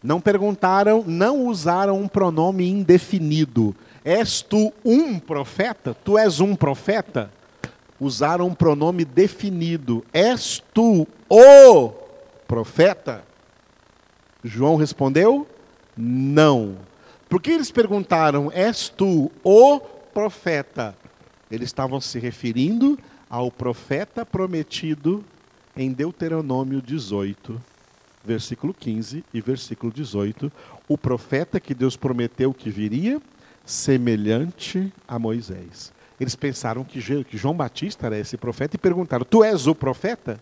Não 0.03 0.21
perguntaram, 0.21 1.05
não 1.07 1.47
usaram 1.47 2.01
um 2.01 2.09
pronome 2.09 2.69
indefinido. 2.69 3.75
És 4.05 4.43
tu 4.43 4.73
um 4.85 5.19
profeta? 5.19 5.95
Tu 6.05 6.19
és 6.19 6.41
um 6.41 6.57
profeta? 6.57 7.31
Usaram 8.01 8.49
um 8.49 8.55
pronome 8.55 9.05
definido. 9.05 10.05
És 10.13 10.61
tu 10.75 11.07
o 11.29 11.91
profeta? 12.49 13.23
João 14.43 14.75
respondeu: 14.75 15.47
Não. 15.97 16.79
Por 17.29 17.41
que 17.41 17.53
eles 17.53 17.71
perguntaram: 17.71 18.51
És 18.53 18.89
tu 18.89 19.31
o 19.45 19.79
profeta? 20.13 20.97
Eles 21.53 21.69
estavam 21.69 22.01
se 22.01 22.19
referindo 22.19 22.99
ao 23.29 23.51
profeta 23.51 24.25
prometido 24.25 25.23
em 25.77 25.93
Deuteronômio 25.93 26.81
18, 26.81 27.61
versículo 28.25 28.73
15 28.73 29.23
e 29.35 29.41
versículo 29.43 29.93
18, 29.93 30.51
o 30.89 30.97
profeta 30.97 31.61
que 31.61 31.75
Deus 31.75 31.95
prometeu 31.95 32.55
que 32.55 32.71
viria, 32.71 33.21
semelhante 33.67 34.91
a 35.07 35.19
Moisés. 35.19 35.93
Eles 36.19 36.35
pensaram 36.35 36.85
que 36.85 37.01
João 37.37 37.55
Batista 37.55 38.07
era 38.07 38.19
esse 38.19 38.39
profeta 38.39 38.77
e 38.77 38.79
perguntaram: 38.79 39.27
Tu 39.29 39.45
és 39.45 39.67
o 39.67 39.75
profeta? 39.75 40.41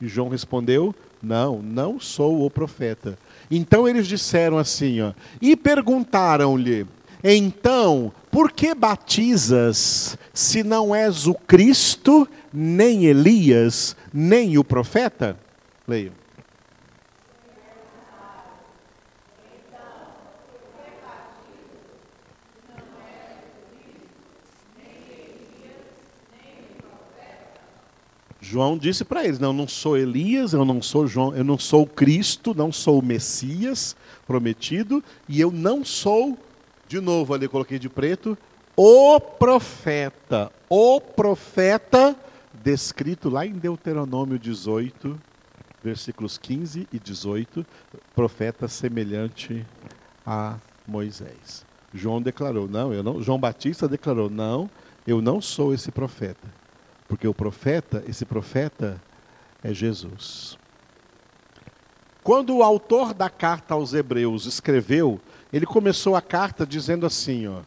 E 0.00 0.08
João 0.08 0.28
respondeu: 0.28 0.92
Não, 1.22 1.62
não 1.62 2.00
sou 2.00 2.44
o 2.44 2.50
profeta. 2.50 3.16
Então 3.48 3.86
eles 3.86 4.08
disseram 4.08 4.58
assim, 4.58 5.00
ó, 5.02 5.12
e 5.40 5.54
perguntaram-lhe: 5.54 6.84
então, 7.22 8.12
por 8.30 8.52
que 8.52 8.74
batizas 8.74 10.16
se 10.32 10.62
não 10.62 10.94
és 10.94 11.26
o 11.26 11.34
Cristo, 11.34 12.28
nem 12.52 13.06
Elias, 13.06 13.96
nem 14.12 14.56
o 14.56 14.62
profeta? 14.62 15.36
Leio. 15.86 16.12
João 28.40 28.76
disse 28.76 29.04
para 29.04 29.24
eles: 29.24 29.38
"Não, 29.38 29.50
eu 29.50 29.52
não 29.52 29.68
sou 29.68 29.96
Elias, 29.96 30.52
eu 30.52 30.64
não 30.64 30.82
sou 30.82 31.06
João, 31.06 31.34
eu 31.36 31.44
não 31.44 31.56
sou 31.56 31.86
Cristo, 31.86 32.52
não 32.52 32.72
sou 32.72 32.98
o 32.98 33.04
Messias 33.04 33.94
prometido 34.26 35.04
e 35.28 35.40
eu 35.40 35.52
não 35.52 35.84
sou 35.84 36.36
de 36.90 37.00
novo 37.00 37.32
ali 37.32 37.46
coloquei 37.46 37.78
de 37.78 37.88
preto, 37.88 38.36
o 38.76 39.20
profeta, 39.20 40.50
o 40.68 41.00
profeta 41.00 42.16
descrito 42.52 43.30
lá 43.30 43.46
em 43.46 43.52
Deuteronômio 43.52 44.36
18, 44.36 45.16
versículos 45.84 46.36
15 46.36 46.88
e 46.92 46.98
18, 46.98 47.64
profeta 48.12 48.66
semelhante 48.66 49.64
a 50.26 50.56
Moisés. 50.84 51.64
João 51.94 52.20
declarou: 52.20 52.68
"Não, 52.68 52.92
eu 52.92 53.04
não". 53.04 53.22
João 53.22 53.38
Batista 53.38 53.86
declarou: 53.86 54.28
"Não, 54.28 54.68
eu 55.06 55.22
não 55.22 55.40
sou 55.40 55.72
esse 55.72 55.92
profeta". 55.92 56.48
Porque 57.06 57.28
o 57.28 57.32
profeta, 57.32 58.02
esse 58.08 58.24
profeta 58.24 59.00
é 59.62 59.72
Jesus. 59.72 60.58
Quando 62.20 62.56
o 62.56 62.64
autor 62.64 63.14
da 63.14 63.30
carta 63.30 63.74
aos 63.74 63.94
Hebreus 63.94 64.44
escreveu, 64.44 65.20
ele 65.52 65.66
começou 65.66 66.14
a 66.14 66.22
carta 66.22 66.66
dizendo 66.66 67.06
assim, 67.06 67.46
ó: 67.46 67.60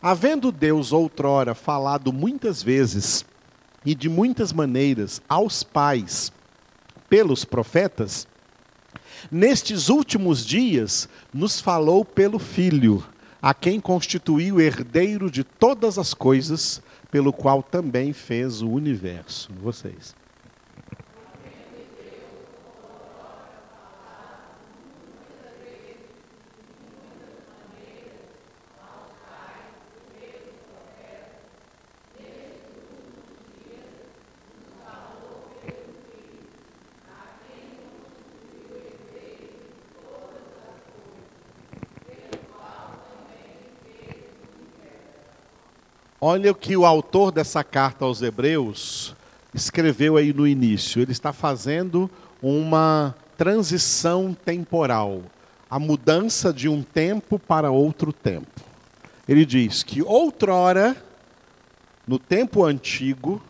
Havendo 0.00 0.52
Deus 0.52 0.92
outrora 0.92 1.54
falado 1.54 2.12
muitas 2.12 2.62
vezes 2.62 3.24
e 3.84 3.94
de 3.94 4.08
muitas 4.08 4.52
maneiras 4.52 5.20
aos 5.28 5.62
pais 5.62 6.32
pelos 7.08 7.44
profetas, 7.44 8.26
nestes 9.30 9.88
últimos 9.88 10.44
dias 10.44 11.08
nos 11.32 11.60
falou 11.60 12.04
pelo 12.04 12.38
Filho, 12.38 13.04
a 13.40 13.54
quem 13.54 13.80
constituiu 13.80 14.60
herdeiro 14.60 15.30
de 15.30 15.44
todas 15.44 15.98
as 15.98 16.12
coisas, 16.12 16.82
pelo 17.10 17.32
qual 17.32 17.62
também 17.62 18.12
fez 18.12 18.60
o 18.60 18.68
universo. 18.68 19.50
Vocês. 19.62 20.17
Olha 46.20 46.50
o 46.50 46.54
que 46.54 46.76
o 46.76 46.84
autor 46.84 47.30
dessa 47.30 47.62
carta 47.62 48.04
aos 48.04 48.22
Hebreus 48.22 49.14
escreveu 49.54 50.16
aí 50.16 50.32
no 50.32 50.48
início. 50.48 51.00
Ele 51.00 51.12
está 51.12 51.32
fazendo 51.32 52.10
uma 52.42 53.14
transição 53.36 54.34
temporal, 54.34 55.22
a 55.70 55.78
mudança 55.78 56.52
de 56.52 56.68
um 56.68 56.82
tempo 56.82 57.38
para 57.38 57.70
outro 57.70 58.12
tempo. 58.12 58.60
Ele 59.28 59.46
diz 59.46 59.84
que 59.84 60.02
outrora, 60.02 60.96
no 62.04 62.18
tempo 62.18 62.64
antigo, 62.64 63.40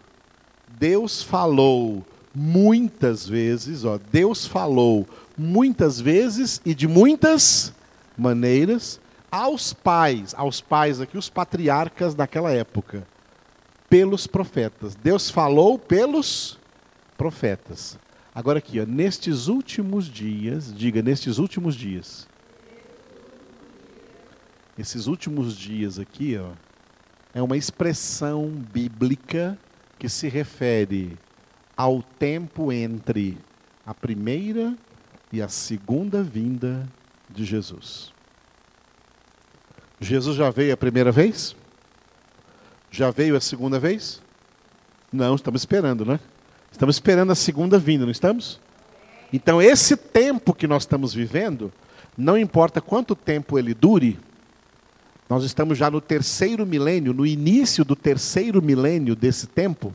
Deus 0.79 1.23
falou 1.23 2.05
muitas 2.35 3.27
vezes, 3.27 3.87
ó, 3.87 3.99
Deus 4.13 4.47
falou 4.47 5.09
muitas 5.39 5.99
vezes 5.99 6.61
e 6.67 6.75
de 6.75 6.87
muitas 6.87 7.73
maneiras 8.17 9.01
aos 9.31 9.73
pais, 9.73 10.35
aos 10.37 10.61
pais 10.61 11.01
aqui, 11.01 11.19
os 11.19 11.29
patriarcas 11.29 12.15
daquela 12.15 12.53
época, 12.53 13.07
pelos 13.89 14.27
profetas. 14.27 14.95
Deus 14.95 15.31
falou 15.31 15.79
pelos 15.79 16.59
profetas. 17.17 17.99
Agora 18.35 18.59
aqui, 18.59 18.81
ó, 18.81 18.87
nestes 18.87 19.49
últimos 19.49 20.07
dias, 20.07 20.73
diga, 20.75 21.03
nestes 21.03 21.39
últimos 21.39 21.75
dias. 21.75 22.29
Esses 24.79 25.07
últimos 25.07 25.57
dias 25.57 25.99
aqui, 25.99 26.39
ó, 26.39 26.53
é 27.35 27.43
uma 27.43 27.57
expressão 27.57 28.49
bíblica 28.49 29.59
que 29.99 30.09
se 30.09 30.29
refere 30.29 31.19
ao 31.77 32.03
tempo 32.03 32.73
entre 32.73 33.39
a 33.85 33.93
primeira 33.93 34.77
e 35.33 35.43
a 35.43 35.49
segunda 35.49 36.23
vinda 36.23 36.89
de 37.29 37.45
Jesus. 37.45 38.13
Jesus 40.01 40.37
já 40.37 40.51
veio 40.51 40.73
a 40.73 40.77
primeira 40.77 41.11
vez? 41.11 41.57
Já 42.91 43.11
veio 43.11 43.37
a 43.37 43.41
segunda 43.41 43.79
vez? 43.79 44.23
Não, 45.13 45.35
estamos 45.35 45.63
esperando, 45.63 46.05
né? 46.05 46.21
Estamos 46.71 46.97
esperando 46.97 47.33
a 47.33 47.35
segunda 47.35 47.79
vinda, 47.79 48.05
não 48.05 48.13
estamos? 48.13 48.61
Então, 49.33 49.61
esse 49.61 49.97
tempo 49.97 50.55
que 50.55 50.67
nós 50.67 50.85
estamos 50.85 51.13
vivendo, 51.13 51.73
não 52.17 52.39
importa 52.39 52.81
quanto 52.81 53.17
tempo 53.17 53.59
ele 53.59 53.75
dure, 53.75 54.19
nós 55.29 55.45
estamos 55.45 55.77
já 55.77 55.91
no 55.91 56.01
terceiro 56.01 56.65
milênio, 56.65 57.13
no 57.13 57.27
início 57.27 57.85
do 57.85 57.97
terceiro 57.97 58.63
milênio 58.63 59.15
desse 59.17 59.47
tempo. 59.47 59.93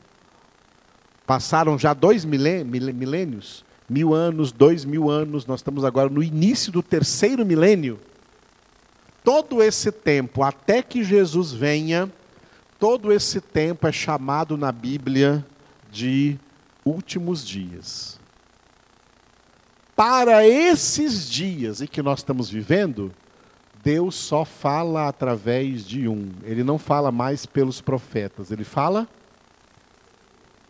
Passaram 1.26 1.80
já 1.80 1.94
dois 1.94 2.26
milênios, 2.26 3.64
mil 3.90 4.14
anos, 4.14 4.52
dois 4.52 4.86
mil 4.86 5.10
anos, 5.10 5.46
nós 5.46 5.62
estamos 5.62 5.86
agora 5.86 6.10
no 6.10 6.22
início 6.22 6.72
do 6.72 6.84
terceiro 6.84 7.46
milênio 7.46 8.00
todo 9.24 9.64
esse 9.64 9.92
tempo, 9.92 10.44
até 10.44 10.82
que 10.82 11.04
Jesus 11.04 11.52
venha, 11.52 12.12
todo 12.80 13.12
esse 13.12 13.40
tempo 13.40 13.88
é 13.88 13.92
chamado 13.92 14.58
na 14.58 14.72
Bíblia 14.72 15.46
de 15.92 16.38
últimos 16.84 17.46
dias. 17.46 18.20
Para 19.96 20.46
esses 20.46 21.30
dias 21.30 21.82
em 21.82 21.88
que 21.88 22.02
nós 22.02 22.20
estamos 22.20 22.50
vivendo, 22.50 23.14
Deus 23.84 24.16
só 24.16 24.44
fala 24.44 25.08
através 25.08 25.86
de 25.86 26.08
um. 26.08 26.32
Ele 26.44 26.64
não 26.64 26.80
fala 26.80 27.12
mais 27.12 27.46
pelos 27.46 27.80
profetas, 27.80 28.50
ele 28.50 28.64
fala 28.64 29.08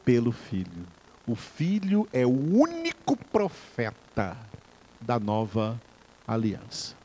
pelo 0.03 0.31
Filho. 0.31 0.85
O 1.25 1.35
Filho 1.35 2.07
é 2.11 2.25
o 2.25 2.29
único 2.29 3.15
profeta 3.15 4.37
da 4.99 5.19
nova 5.19 5.79
aliança. 6.27 7.02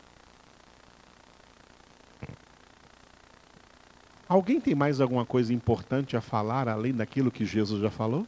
Alguém 4.28 4.60
tem 4.60 4.74
mais 4.74 5.00
alguma 5.00 5.24
coisa 5.24 5.54
importante 5.54 6.16
a 6.16 6.20
falar 6.20 6.68
além 6.68 6.92
daquilo 6.92 7.30
que 7.30 7.46
Jesus 7.46 7.80
já 7.80 7.90
falou? 7.90 8.26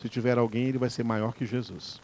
Se 0.00 0.08
tiver 0.08 0.36
alguém, 0.36 0.64
ele 0.64 0.78
vai 0.78 0.90
ser 0.90 1.04
maior 1.04 1.32
que 1.32 1.46
Jesus. 1.46 2.00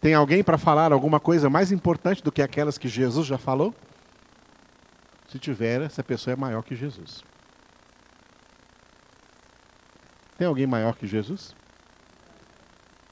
Tem 0.00 0.14
alguém 0.14 0.44
para 0.44 0.58
falar 0.58 0.92
alguma 0.92 1.18
coisa 1.18 1.48
mais 1.48 1.72
importante 1.72 2.22
do 2.22 2.30
que 2.30 2.42
aquelas 2.42 2.76
que 2.76 2.88
Jesus 2.88 3.26
já 3.26 3.38
falou? 3.38 3.74
Se 5.28 5.38
tiver, 5.38 5.80
essa 5.80 6.04
pessoa 6.04 6.34
é 6.34 6.36
maior 6.36 6.62
que 6.62 6.74
Jesus. 6.74 7.24
Tem 10.36 10.46
alguém 10.46 10.66
maior 10.66 10.94
que 10.96 11.06
Jesus? 11.06 11.54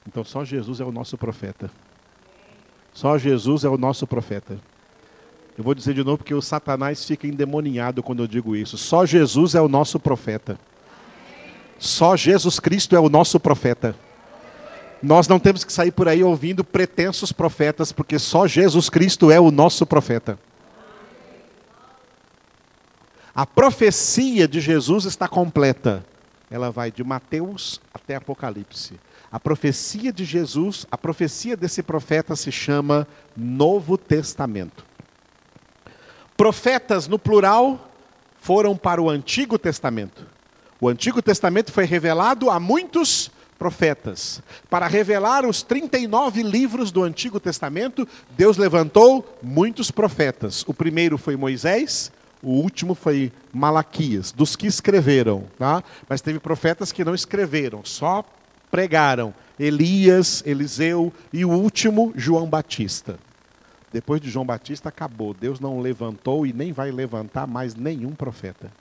Então 0.05 0.23
só 0.23 0.43
Jesus 0.45 0.79
é 0.79 0.83
o 0.83 0.91
nosso 0.91 1.17
profeta. 1.17 1.71
Só 2.93 3.17
Jesus 3.17 3.63
é 3.63 3.69
o 3.69 3.77
nosso 3.77 4.05
profeta. 4.05 4.59
Eu 5.57 5.63
vou 5.63 5.75
dizer 5.75 5.93
de 5.93 6.03
novo 6.03 6.19
porque 6.19 6.33
o 6.33 6.41
Satanás 6.41 7.03
fica 7.05 7.27
endemoniado 7.27 8.01
quando 8.01 8.23
eu 8.23 8.27
digo 8.27 8.55
isso. 8.55 8.77
Só 8.77 9.05
Jesus 9.05 9.53
é 9.53 9.61
o 9.61 9.67
nosso 9.67 9.99
profeta. 9.99 10.57
Só 11.77 12.15
Jesus 12.15 12.59
Cristo 12.59 12.95
é 12.95 12.99
o 12.99 13.09
nosso 13.09 13.39
profeta. 13.39 13.95
Nós 15.01 15.27
não 15.27 15.39
temos 15.39 15.63
que 15.63 15.73
sair 15.73 15.91
por 15.91 16.07
aí 16.07 16.23
ouvindo 16.23 16.63
pretensos 16.63 17.31
profetas, 17.31 17.91
porque 17.91 18.19
só 18.19 18.47
Jesus 18.47 18.87
Cristo 18.89 19.31
é 19.31 19.39
o 19.39 19.49
nosso 19.49 19.85
profeta. 19.85 20.37
A 23.33 23.45
profecia 23.45 24.47
de 24.47 24.59
Jesus 24.59 25.05
está 25.05 25.27
completa. 25.27 26.05
Ela 26.49 26.69
vai 26.69 26.91
de 26.91 27.03
Mateus 27.03 27.81
até 27.93 28.15
Apocalipse. 28.15 28.99
A 29.31 29.39
profecia 29.39 30.11
de 30.11 30.25
Jesus, 30.25 30.85
a 30.91 30.97
profecia 30.97 31.55
desse 31.55 31.81
profeta 31.81 32.35
se 32.35 32.51
chama 32.51 33.07
Novo 33.35 33.97
Testamento. 33.97 34.90
Profetas, 36.41 37.07
no 37.07 37.19
plural, 37.19 37.91
foram 38.39 38.75
para 38.75 38.99
o 38.99 39.11
Antigo 39.11 39.59
Testamento. 39.59 40.25
O 40.79 40.89
Antigo 40.89 41.21
Testamento 41.21 41.71
foi 41.71 41.85
revelado 41.85 42.49
a 42.49 42.59
muitos 42.59 43.29
profetas. 43.59 44.41
Para 44.67 44.87
revelar 44.87 45.45
os 45.45 45.61
39 45.61 46.41
livros 46.41 46.91
do 46.91 47.03
Antigo 47.03 47.39
Testamento, 47.39 48.07
Deus 48.31 48.57
levantou 48.57 49.37
muitos 49.39 49.91
profetas. 49.91 50.63
O 50.65 50.73
primeiro 50.73 51.15
foi 51.15 51.35
Moisés, 51.35 52.11
o 52.41 52.53
último 52.53 52.95
foi 52.95 53.31
Malaquias, 53.53 54.31
dos 54.31 54.55
que 54.55 54.65
escreveram. 54.65 55.43
Tá? 55.59 55.83
Mas 56.09 56.21
teve 56.21 56.39
profetas 56.39 56.91
que 56.91 57.05
não 57.05 57.13
escreveram, 57.13 57.81
só 57.85 58.25
pregaram. 58.71 59.31
Elias, 59.59 60.41
Eliseu 60.43 61.13
e 61.31 61.45
o 61.45 61.51
último, 61.51 62.11
João 62.15 62.47
Batista. 62.47 63.19
Depois 63.91 64.21
de 64.21 64.29
João 64.29 64.45
Batista, 64.45 64.89
acabou. 64.89 65.33
Deus 65.33 65.59
não 65.59 65.79
levantou 65.79 66.45
e 66.45 66.53
nem 66.53 66.71
vai 66.71 66.91
levantar 66.91 67.45
mais 67.45 67.75
nenhum 67.75 68.15
profeta. 68.15 68.71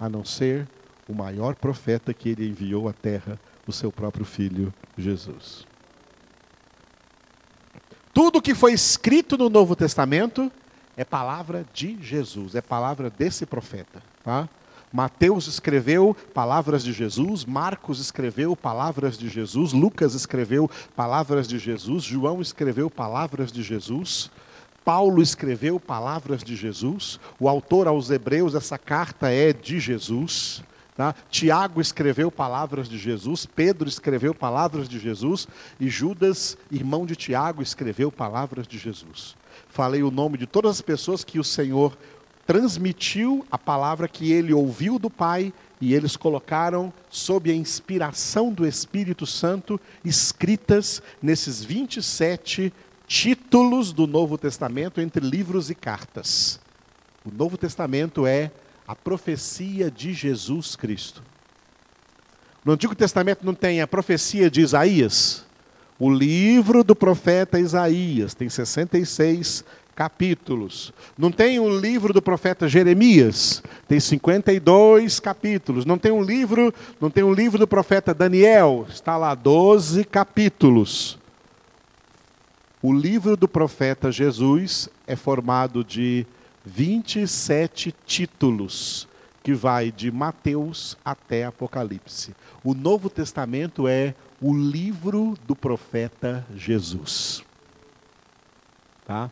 A 0.00 0.08
não 0.08 0.24
ser 0.24 0.66
o 1.06 1.14
maior 1.14 1.54
profeta 1.54 2.14
que 2.14 2.30
ele 2.30 2.48
enviou 2.48 2.88
à 2.88 2.92
terra, 2.92 3.38
o 3.66 3.72
seu 3.72 3.92
próprio 3.92 4.24
filho 4.24 4.72
Jesus. 4.96 5.66
Tudo 8.12 8.42
que 8.42 8.54
foi 8.54 8.72
escrito 8.72 9.38
no 9.38 9.48
Novo 9.48 9.74
Testamento 9.74 10.50
é 10.96 11.04
palavra 11.04 11.64
de 11.72 11.98
Jesus, 12.02 12.54
é 12.54 12.60
palavra 12.60 13.08
desse 13.08 13.46
profeta. 13.46 14.02
Tá? 14.22 14.48
Mateus 14.92 15.46
escreveu 15.46 16.14
palavras 16.34 16.84
de 16.84 16.92
Jesus, 16.92 17.44
Marcos 17.44 17.98
escreveu 17.98 18.54
palavras 18.54 19.16
de 19.16 19.28
Jesus, 19.28 19.72
Lucas 19.72 20.14
escreveu 20.14 20.70
palavras 20.94 21.48
de 21.48 21.58
Jesus, 21.58 22.04
João 22.04 22.42
escreveu 22.42 22.90
palavras 22.90 23.50
de 23.50 23.62
Jesus, 23.62 24.30
Paulo 24.84 25.22
escreveu 25.22 25.80
palavras 25.80 26.44
de 26.44 26.54
Jesus, 26.54 27.18
o 27.40 27.48
autor 27.48 27.86
aos 27.86 28.10
Hebreus, 28.10 28.54
essa 28.54 28.76
carta 28.76 29.30
é 29.30 29.52
de 29.52 29.80
Jesus. 29.80 30.62
Tá? 30.94 31.14
Tiago 31.30 31.80
escreveu 31.80 32.30
palavras 32.30 32.86
de 32.86 32.98
Jesus, 32.98 33.46
Pedro 33.46 33.88
escreveu 33.88 34.34
palavras 34.34 34.86
de 34.88 34.98
Jesus 34.98 35.48
e 35.80 35.88
Judas, 35.88 36.58
irmão 36.70 37.06
de 37.06 37.16
Tiago, 37.16 37.62
escreveu 37.62 38.12
palavras 38.12 38.66
de 38.66 38.76
Jesus. 38.76 39.34
Falei 39.70 40.02
o 40.02 40.10
nome 40.10 40.36
de 40.36 40.46
todas 40.46 40.72
as 40.72 40.82
pessoas 40.82 41.24
que 41.24 41.38
o 41.38 41.44
Senhor 41.44 41.96
transmitiu 42.46 43.46
a 43.50 43.58
palavra 43.58 44.08
que 44.08 44.32
ele 44.32 44.52
ouviu 44.52 44.98
do 44.98 45.08
Pai 45.08 45.52
e 45.80 45.94
eles 45.94 46.16
colocaram, 46.16 46.92
sob 47.10 47.50
a 47.50 47.54
inspiração 47.54 48.52
do 48.52 48.66
Espírito 48.66 49.26
Santo, 49.26 49.80
escritas 50.04 51.02
nesses 51.20 51.64
27 51.64 52.72
títulos 53.06 53.92
do 53.92 54.06
Novo 54.06 54.38
Testamento 54.38 55.00
entre 55.00 55.24
livros 55.24 55.70
e 55.70 55.74
cartas. 55.74 56.60
O 57.24 57.30
Novo 57.32 57.56
Testamento 57.56 58.26
é 58.26 58.50
a 58.86 58.94
profecia 58.94 59.90
de 59.90 60.12
Jesus 60.12 60.76
Cristo. 60.76 61.22
No 62.64 62.72
Antigo 62.72 62.94
Testamento 62.94 63.44
não 63.44 63.54
tem 63.54 63.80
a 63.80 63.86
profecia 63.86 64.48
de 64.48 64.60
Isaías? 64.60 65.44
O 65.98 66.10
livro 66.10 66.82
do 66.82 66.96
profeta 66.96 67.58
Isaías 67.58 68.34
tem 68.34 68.48
66 68.48 69.64
capítulos. 69.94 70.92
Não 71.16 71.30
tem 71.30 71.58
o 71.58 71.78
livro 71.78 72.12
do 72.12 72.22
profeta 72.22 72.68
Jeremias, 72.68 73.62
tem 73.86 74.00
52 74.00 75.20
capítulos. 75.20 75.84
Não 75.84 75.98
tem 75.98 76.12
um 76.12 76.22
livro, 76.22 76.72
não 77.00 77.10
tem 77.10 77.22
um 77.22 77.32
livro 77.32 77.58
do 77.58 77.66
profeta 77.66 78.14
Daniel, 78.14 78.86
está 78.88 79.16
lá 79.16 79.34
12 79.34 80.04
capítulos. 80.04 81.18
O 82.82 82.92
livro 82.92 83.36
do 83.36 83.46
profeta 83.46 84.10
Jesus 84.10 84.88
é 85.06 85.14
formado 85.14 85.84
de 85.84 86.26
27 86.64 87.94
títulos, 88.04 89.08
que 89.42 89.54
vai 89.54 89.92
de 89.92 90.10
Mateus 90.10 90.96
até 91.04 91.44
Apocalipse. 91.44 92.34
O 92.64 92.74
Novo 92.74 93.08
Testamento 93.08 93.86
é 93.86 94.14
o 94.40 94.52
livro 94.52 95.36
do 95.46 95.54
profeta 95.54 96.44
Jesus. 96.56 97.44
Tá? 99.06 99.30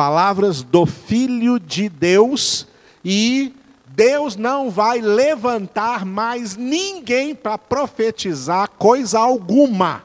Palavras 0.00 0.62
do 0.62 0.86
Filho 0.86 1.60
de 1.60 1.86
Deus 1.86 2.66
e 3.04 3.54
Deus 3.86 4.34
não 4.34 4.70
vai 4.70 4.98
levantar 4.98 6.06
mais 6.06 6.56
ninguém 6.56 7.34
para 7.34 7.58
profetizar 7.58 8.70
coisa 8.70 9.18
alguma. 9.18 10.02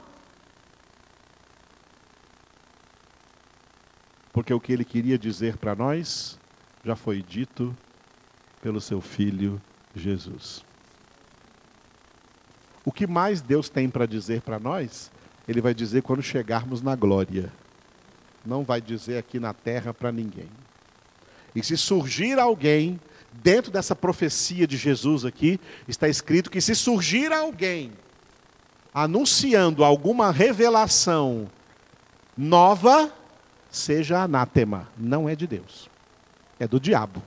Porque 4.33 4.53
o 4.53 4.59
que 4.59 4.73
ele 4.73 4.83
queria 4.83 5.17
dizer 5.17 5.55
para 5.55 5.73
nós 5.73 6.37
já 6.83 6.97
foi 6.97 7.21
dito 7.21 7.73
pelo 8.61 8.81
seu 8.81 8.99
filho 8.99 9.61
Jesus. 9.95 10.65
O 12.83 12.91
que 12.91 13.07
mais 13.07 13.39
Deus 13.39 13.69
tem 13.69 13.89
para 13.89 14.05
dizer 14.05 14.41
para 14.41 14.59
nós, 14.59 15.09
Ele 15.47 15.61
vai 15.61 15.73
dizer 15.73 16.01
quando 16.01 16.21
chegarmos 16.21 16.81
na 16.81 16.97
glória. 16.97 17.49
Não 18.45 18.63
vai 18.63 18.81
dizer 18.81 19.17
aqui 19.17 19.39
na 19.39 19.53
terra 19.53 19.93
para 19.93 20.11
ninguém. 20.11 20.49
E 21.55 21.63
se 21.63 21.77
surgir 21.77 22.37
alguém, 22.37 22.99
dentro 23.31 23.71
dessa 23.71 23.95
profecia 23.95 24.67
de 24.67 24.77
Jesus 24.77 25.25
aqui, 25.25 25.59
está 25.87 26.07
escrito 26.07 26.51
que 26.51 26.61
se 26.61 26.75
surgir 26.75 27.31
alguém 27.31 27.91
anunciando 28.93 29.83
alguma 29.83 30.31
revelação 30.31 31.49
nova, 32.37 33.11
seja 33.69 34.23
anátema, 34.23 34.87
não 34.97 35.27
é 35.27 35.35
de 35.35 35.47
Deus 35.47 35.89
é 36.59 36.67
do 36.67 36.79
diabo. 36.79 37.21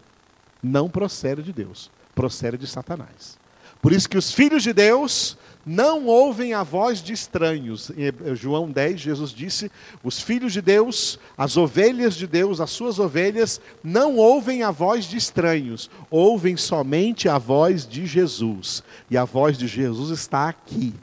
Não 0.63 0.89
procede 0.89 1.43
de 1.43 1.53
Deus, 1.53 1.91
procede 2.15 2.59
de 2.59 2.67
Satanás. 2.67 3.39
Por 3.81 3.93
isso 3.93 4.09
que 4.09 4.19
os 4.19 4.33
filhos 4.33 4.63
de 4.63 4.73
Deus 4.73 5.37
não 5.65 6.07
ouvem 6.07 6.55
a 6.55 6.63
voz 6.63 7.03
de 7.03 7.13
estranhos. 7.13 7.91
Em 7.91 8.35
João 8.35 8.71
10, 8.71 9.01
Jesus 9.01 9.31
disse: 9.33 9.71
os 10.03 10.21
filhos 10.21 10.53
de 10.53 10.63
Deus, 10.63 11.19
as 11.37 11.57
ovelhas 11.57 12.15
de 12.15 12.27
Deus, 12.27 12.61
as 12.61 12.71
suas 12.71 12.99
ovelhas, 12.99 13.61
não 13.85 14.17
ouvem 14.17 14.63
a 14.63 14.71
voz 14.71 15.05
de 15.05 15.19
estranhos, 15.19 15.91
ouvem 16.11 16.57
somente 16.57 17.29
a 17.29 17.37
voz 17.37 17.87
de 17.87 18.07
Jesus. 18.07 18.83
E 19.11 19.17
a 19.17 19.25
voz 19.25 19.59
de 19.59 19.67
Jesus 19.67 20.11
está 20.11 20.49
aqui, 20.49 20.95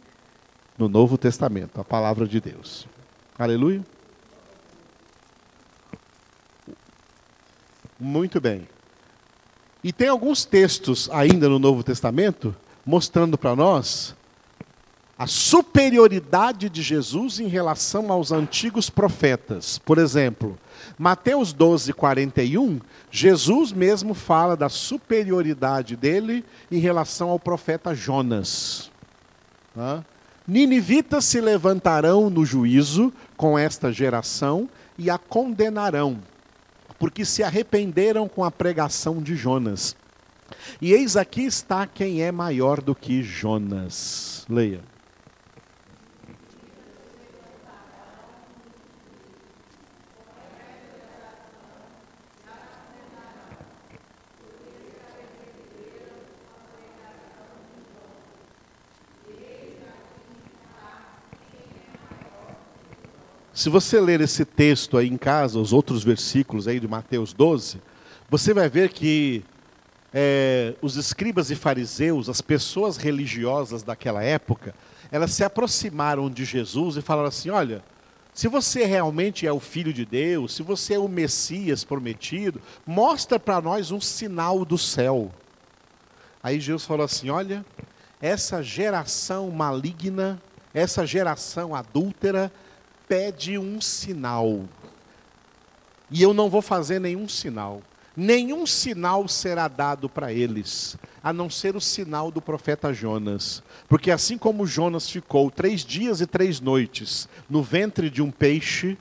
no 0.77 0.89
Novo 0.89 1.17
Testamento, 1.17 1.79
a 1.79 1.83
palavra 1.83 2.27
de 2.27 2.41
Deus. 2.41 2.87
Aleluia. 3.37 3.85
Muito 7.99 8.41
bem. 8.41 8.67
E 9.83 9.93
tem 9.93 10.07
alguns 10.07 10.43
textos 10.43 11.07
ainda 11.11 11.47
no 11.47 11.59
Novo 11.59 11.83
Testamento 11.83 12.55
mostrando 12.85 13.37
para 13.37 13.55
nós 13.55 14.15
a 15.17 15.27
superioridade 15.27 16.69
de 16.69 16.81
Jesus 16.81 17.39
em 17.39 17.47
relação 17.47 18.11
aos 18.11 18.33
antigos 18.33 18.89
profetas. 18.89 19.77
Por 19.77 19.97
exemplo, 19.97 20.57
Mateus 20.97 21.53
12, 21.53 21.93
41, 21.93 22.81
Jesus 23.09 23.71
mesmo 23.71 24.13
fala 24.13 24.57
da 24.57 24.67
superioridade 24.67 25.95
dele 25.95 26.43
em 26.69 26.79
relação 26.79 27.29
ao 27.29 27.39
profeta 27.39 27.95
Jonas. 27.95 28.91
Ninivitas 30.45 31.25
se 31.25 31.39
levantarão 31.39 32.29
no 32.29 32.45
juízo 32.45 33.11
com 33.37 33.57
esta 33.57 33.91
geração 33.91 34.69
e 34.97 35.09
a 35.09 35.17
condenarão 35.17 36.19
porque 36.97 37.25
se 37.25 37.43
arrependeram 37.43 38.27
com 38.27 38.43
a 38.43 38.51
pregação 38.51 39.21
de 39.21 39.35
Jonas. 39.35 39.95
E 40.81 40.93
eis 40.93 41.15
aqui 41.15 41.43
está 41.43 41.87
quem 41.87 42.21
é 42.21 42.31
maior 42.31 42.81
do 42.81 42.93
que 42.93 43.21
Jonas. 43.21 44.45
Leia. 44.49 44.81
Se 63.65 63.69
você 63.69 64.01
ler 64.01 64.19
esse 64.21 64.43
texto 64.43 64.97
aí 64.97 65.07
em 65.07 65.17
casa, 65.17 65.57
os 65.57 65.71
outros 65.71 66.03
versículos 66.03 66.67
aí 66.67 66.77
de 66.77 66.87
Mateus 66.87 67.31
12, 67.31 67.81
você 68.29 68.53
vai 68.53 68.69
ver 68.69 68.89
que 68.89 69.43
é, 70.17 70.75
os 70.81 70.95
escribas 70.95 71.51
e 71.51 71.55
fariseus, 71.55 72.29
as 72.29 72.39
pessoas 72.39 72.95
religiosas 72.95 73.83
daquela 73.83 74.23
época, 74.23 74.73
elas 75.11 75.31
se 75.31 75.43
aproximaram 75.43 76.29
de 76.29 76.45
Jesus 76.45 76.95
e 76.95 77.01
falaram 77.01 77.27
assim: 77.27 77.49
olha, 77.49 77.83
se 78.33 78.47
você 78.47 78.85
realmente 78.85 79.45
é 79.45 79.51
o 79.51 79.59
filho 79.59 79.91
de 79.91 80.05
Deus, 80.05 80.55
se 80.55 80.63
você 80.63 80.93
é 80.93 80.99
o 80.99 81.09
Messias 81.09 81.83
prometido, 81.83 82.61
mostra 82.87 83.37
para 83.37 83.59
nós 83.59 83.91
um 83.91 83.99
sinal 83.99 84.63
do 84.63 84.77
céu. 84.77 85.33
Aí 86.41 86.61
Jesus 86.61 86.85
falou 86.85 87.03
assim: 87.03 87.29
olha, 87.29 87.65
essa 88.21 88.63
geração 88.63 89.51
maligna, 89.51 90.41
essa 90.73 91.05
geração 91.05 91.75
adúltera, 91.75 92.49
pede 93.05 93.57
um 93.57 93.81
sinal. 93.81 94.61
E 96.09 96.21
eu 96.21 96.33
não 96.33 96.49
vou 96.49 96.61
fazer 96.61 96.99
nenhum 96.99 97.27
sinal. 97.27 97.81
Nenhum 98.15 98.65
sinal 98.65 99.27
será 99.27 99.67
dado 99.67 100.07
para 100.07 100.31
eles, 100.31 100.95
a 101.21 101.33
não 101.33 101.49
ser 101.49 101.75
o 101.75 101.81
sinal 101.81 102.31
do 102.31 102.41
profeta 102.41 102.93
Jonas. 102.93 103.61
Porque 103.89 104.09
assim 104.09 104.37
como 104.37 104.65
Jonas 104.65 105.09
ficou 105.09 105.51
três 105.51 105.83
dias 105.83 106.21
e 106.21 106.25
três 106.25 106.61
noites 106.61 107.27
no 107.49 107.61
ventre 107.61 108.09
de 108.09 108.21
um 108.21 108.31
peixe, 108.31 108.97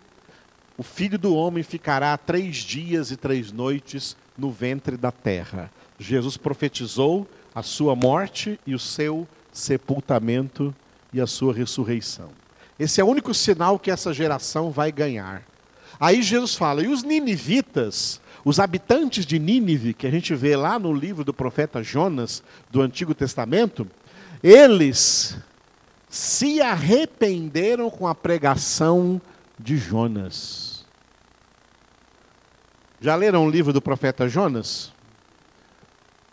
o 0.76 0.82
filho 0.82 1.18
do 1.18 1.34
homem 1.34 1.62
ficará 1.62 2.16
três 2.18 2.56
dias 2.56 3.12
e 3.12 3.16
três 3.16 3.52
noites 3.52 4.16
no 4.36 4.50
ventre 4.50 4.96
da 4.96 5.12
terra. 5.12 5.70
Jesus 5.98 6.36
profetizou 6.36 7.28
a 7.54 7.62
sua 7.62 7.94
morte 7.94 8.58
e 8.66 8.74
o 8.74 8.78
seu 8.78 9.28
sepultamento 9.52 10.74
e 11.12 11.20
a 11.20 11.26
sua 11.26 11.54
ressurreição. 11.54 12.30
Esse 12.76 13.00
é 13.00 13.04
o 13.04 13.06
único 13.06 13.32
sinal 13.32 13.78
que 13.78 13.90
essa 13.90 14.12
geração 14.12 14.72
vai 14.72 14.90
ganhar. 14.90 15.42
Aí 16.00 16.22
Jesus 16.22 16.56
fala: 16.56 16.82
e 16.82 16.88
os 16.88 17.04
ninivitas, 17.04 18.20
os 18.44 18.60
habitantes 18.60 19.24
de 19.24 19.38
Nínive, 19.38 19.94
que 19.94 20.06
a 20.06 20.10
gente 20.10 20.34
vê 20.34 20.54
lá 20.54 20.78
no 20.78 20.92
livro 20.92 21.24
do 21.24 21.32
profeta 21.32 21.82
Jonas, 21.82 22.42
do 22.70 22.82
Antigo 22.82 23.14
Testamento, 23.14 23.88
eles 24.42 25.38
se 26.08 26.60
arrependeram 26.60 27.88
com 27.90 28.06
a 28.06 28.14
pregação 28.14 29.20
de 29.58 29.78
Jonas. 29.78 30.84
Já 33.00 33.16
leram 33.16 33.46
o 33.46 33.50
livro 33.50 33.72
do 33.72 33.80
profeta 33.82 34.28
Jonas? 34.28 34.92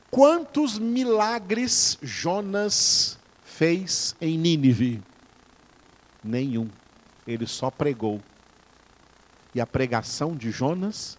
Quantos 0.09 0.78
milagres 0.78 1.97
Jonas 2.01 3.18
fez 3.43 4.16
em 4.20 4.38
Nínive? 4.38 5.01
Nenhum. 6.24 6.70
Ele 7.26 7.47
só 7.47 7.72
pregou. 7.72 8.22
E 9.55 9.62
a 9.62 9.66
pregação 9.66 10.36
de 10.36 10.51
Jonas, 10.51 11.18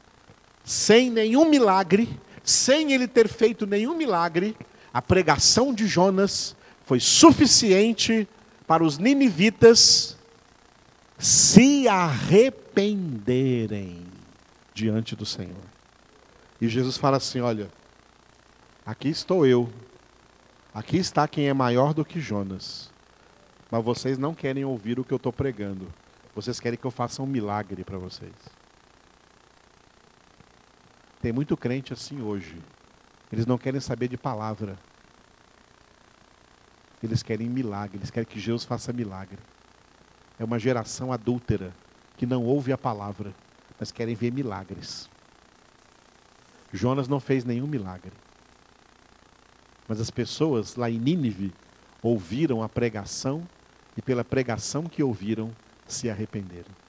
sem 0.64 1.10
nenhum 1.10 1.48
milagre, 1.48 2.08
sem 2.42 2.92
ele 2.92 3.08
ter 3.08 3.28
feito 3.28 3.66
nenhum 3.66 3.96
milagre, 3.96 4.56
a 4.92 5.00
pregação 5.00 5.72
de 5.72 5.86
Jonas 5.86 6.54
foi 6.84 7.00
suficiente 7.00 8.28
para 8.66 8.84
os 8.84 8.98
ninivitas 8.98 10.18
se 11.18 11.88
arrependerem 11.88 14.02
diante 14.74 15.14
do 15.14 15.24
Senhor. 15.24 15.62
E 16.60 16.68
Jesus 16.68 16.96
fala 16.96 17.16
assim: 17.16 17.40
Olha, 17.40 17.70
Aqui 18.84 19.08
estou 19.08 19.46
eu. 19.46 19.70
Aqui 20.74 20.96
está 20.96 21.28
quem 21.28 21.48
é 21.48 21.54
maior 21.54 21.94
do 21.94 22.04
que 22.04 22.20
Jonas. 22.20 22.90
Mas 23.70 23.84
vocês 23.84 24.18
não 24.18 24.34
querem 24.34 24.64
ouvir 24.64 24.98
o 24.98 25.04
que 25.04 25.12
eu 25.12 25.16
estou 25.16 25.32
pregando. 25.32 25.86
Vocês 26.34 26.58
querem 26.58 26.78
que 26.78 26.84
eu 26.84 26.90
faça 26.90 27.22
um 27.22 27.26
milagre 27.26 27.84
para 27.84 27.96
vocês. 27.96 28.32
Tem 31.22 31.32
muito 31.32 31.56
crente 31.56 31.92
assim 31.92 32.20
hoje. 32.20 32.60
Eles 33.32 33.46
não 33.46 33.56
querem 33.56 33.80
saber 33.80 34.08
de 34.08 34.18
palavra. 34.18 34.76
Eles 37.00 37.22
querem 37.22 37.48
milagre. 37.48 37.96
Eles 37.96 38.10
querem 38.10 38.28
que 38.28 38.40
Jesus 38.40 38.64
faça 38.64 38.92
milagre. 38.92 39.38
É 40.36 40.44
uma 40.44 40.58
geração 40.58 41.12
adúltera 41.12 41.72
que 42.16 42.26
não 42.26 42.44
ouve 42.44 42.72
a 42.72 42.78
palavra, 42.78 43.32
mas 43.78 43.92
querem 43.92 44.16
ver 44.16 44.32
milagres. 44.32 45.08
Jonas 46.72 47.06
não 47.06 47.20
fez 47.20 47.44
nenhum 47.44 47.68
milagre. 47.68 48.12
Mas 49.86 50.00
as 50.00 50.10
pessoas 50.10 50.74
lá 50.74 50.90
em 50.90 50.98
Nínive 50.98 51.52
ouviram 52.02 52.64
a 52.64 52.68
pregação 52.68 53.46
e 53.96 54.02
pela 54.02 54.24
pregação 54.24 54.84
que 54.84 55.04
ouviram 55.04 55.54
se 55.86 56.10
arrependeram. 56.10 56.82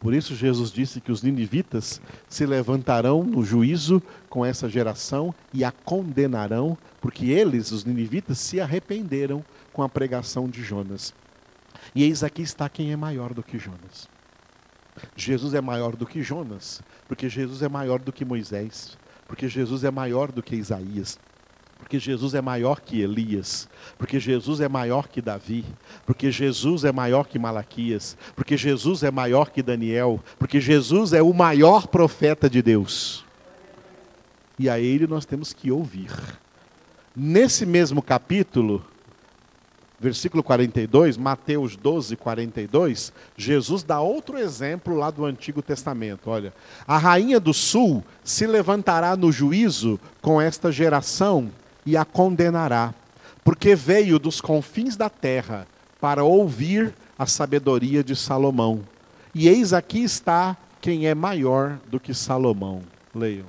Por 0.00 0.14
isso 0.14 0.34
Jesus 0.34 0.72
disse 0.72 0.98
que 0.98 1.12
os 1.12 1.22
ninivitas 1.22 2.00
se 2.26 2.46
levantarão 2.46 3.22
no 3.22 3.44
juízo 3.44 4.02
com 4.30 4.44
essa 4.44 4.66
geração 4.66 5.34
e 5.52 5.62
a 5.62 5.70
condenarão, 5.70 6.76
porque 7.02 7.26
eles, 7.26 7.70
os 7.70 7.84
ninivitas, 7.84 8.38
se 8.38 8.60
arrependeram 8.60 9.44
com 9.74 9.82
a 9.82 9.88
pregação 9.90 10.48
de 10.48 10.62
Jonas. 10.62 11.12
E 11.94 12.02
eis 12.02 12.24
aqui 12.24 12.40
está 12.40 12.66
quem 12.66 12.92
é 12.92 12.96
maior 12.96 13.34
do 13.34 13.42
que 13.42 13.58
Jonas. 13.58 14.08
Jesus 15.14 15.52
é 15.52 15.60
maior 15.60 15.94
do 15.94 16.06
que 16.06 16.22
Jonas, 16.22 16.82
porque 17.06 17.28
Jesus 17.28 17.62
é 17.62 17.68
maior 17.68 18.00
do 18.00 18.12
que 18.12 18.24
Moisés, 18.24 18.96
porque 19.28 19.48
Jesus 19.48 19.84
é 19.84 19.90
maior 19.90 20.32
do 20.32 20.42
que 20.42 20.56
Isaías, 20.56 21.18
porque 21.80 21.98
Jesus 21.98 22.34
é 22.34 22.40
maior 22.40 22.80
que 22.80 23.00
Elias, 23.00 23.68
porque 23.98 24.20
Jesus 24.20 24.60
é 24.60 24.68
maior 24.68 25.08
que 25.08 25.20
Davi, 25.20 25.64
porque 26.06 26.30
Jesus 26.30 26.84
é 26.84 26.92
maior 26.92 27.26
que 27.26 27.38
Malaquias, 27.38 28.16
porque 28.36 28.56
Jesus 28.56 29.02
é 29.02 29.10
maior 29.10 29.50
que 29.50 29.62
Daniel, 29.62 30.20
porque 30.38 30.60
Jesus 30.60 31.12
é 31.12 31.22
o 31.22 31.32
maior 31.32 31.86
profeta 31.86 32.48
de 32.48 32.62
Deus. 32.62 33.24
E 34.58 34.68
a 34.68 34.78
ele 34.78 35.06
nós 35.06 35.24
temos 35.24 35.52
que 35.52 35.72
ouvir. 35.72 36.12
Nesse 37.16 37.64
mesmo 37.64 38.02
capítulo, 38.02 38.84
versículo 39.98 40.42
42, 40.42 41.16
Mateus 41.16 41.76
12, 41.76 42.14
42, 42.14 43.12
Jesus 43.36 43.82
dá 43.82 44.00
outro 44.00 44.38
exemplo 44.38 44.94
lá 44.94 45.10
do 45.10 45.24
Antigo 45.24 45.62
Testamento. 45.62 46.30
Olha, 46.30 46.52
a 46.86 46.98
rainha 46.98 47.40
do 47.40 47.54
sul 47.54 48.04
se 48.22 48.46
levantará 48.46 49.16
no 49.16 49.32
juízo 49.32 49.98
com 50.20 50.40
esta 50.40 50.70
geração 50.70 51.50
e 51.84 51.96
a 51.96 52.04
condenará, 52.04 52.94
porque 53.44 53.74
veio 53.74 54.18
dos 54.18 54.40
confins 54.40 54.96
da 54.96 55.08
terra 55.08 55.66
para 56.00 56.24
ouvir 56.24 56.94
a 57.18 57.26
sabedoria 57.26 58.02
de 58.02 58.16
Salomão. 58.16 58.80
E 59.34 59.48
eis 59.48 59.72
aqui 59.72 60.02
está 60.02 60.56
quem 60.80 61.06
é 61.06 61.14
maior 61.14 61.78
do 61.90 62.00
que 62.00 62.14
Salomão. 62.14 62.82
Leiam. 63.14 63.46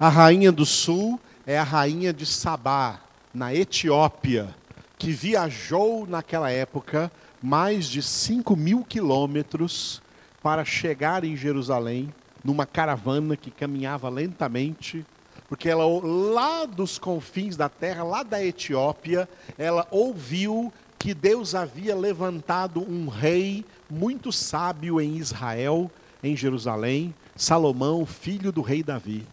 A 0.00 0.08
rainha 0.08 0.52
do 0.52 0.64
sul 0.64 1.18
é 1.44 1.58
a 1.58 1.64
rainha 1.64 2.12
de 2.12 2.24
Sabá, 2.24 3.00
na 3.34 3.52
Etiópia, 3.52 4.54
que 4.96 5.10
viajou 5.10 6.06
naquela 6.06 6.52
época 6.52 7.10
mais 7.42 7.86
de 7.86 8.00
5 8.00 8.54
mil 8.54 8.84
quilômetros 8.84 10.00
para 10.40 10.64
chegar 10.64 11.24
em 11.24 11.36
Jerusalém, 11.36 12.14
numa 12.44 12.64
caravana 12.64 13.36
que 13.36 13.50
caminhava 13.50 14.08
lentamente, 14.08 15.04
porque 15.48 15.68
ela, 15.68 15.84
lá 15.84 16.64
dos 16.64 16.96
confins 16.96 17.56
da 17.56 17.68
terra, 17.68 18.04
lá 18.04 18.22
da 18.22 18.40
Etiópia, 18.40 19.28
ela 19.58 19.84
ouviu 19.90 20.72
que 20.96 21.12
Deus 21.12 21.56
havia 21.56 21.96
levantado 21.96 22.88
um 22.88 23.08
rei 23.08 23.64
muito 23.90 24.30
sábio 24.30 25.00
em 25.00 25.16
Israel, 25.16 25.90
em 26.22 26.36
Jerusalém, 26.36 27.12
Salomão, 27.34 28.06
filho 28.06 28.52
do 28.52 28.62
rei 28.62 28.84
Davi 28.84 29.26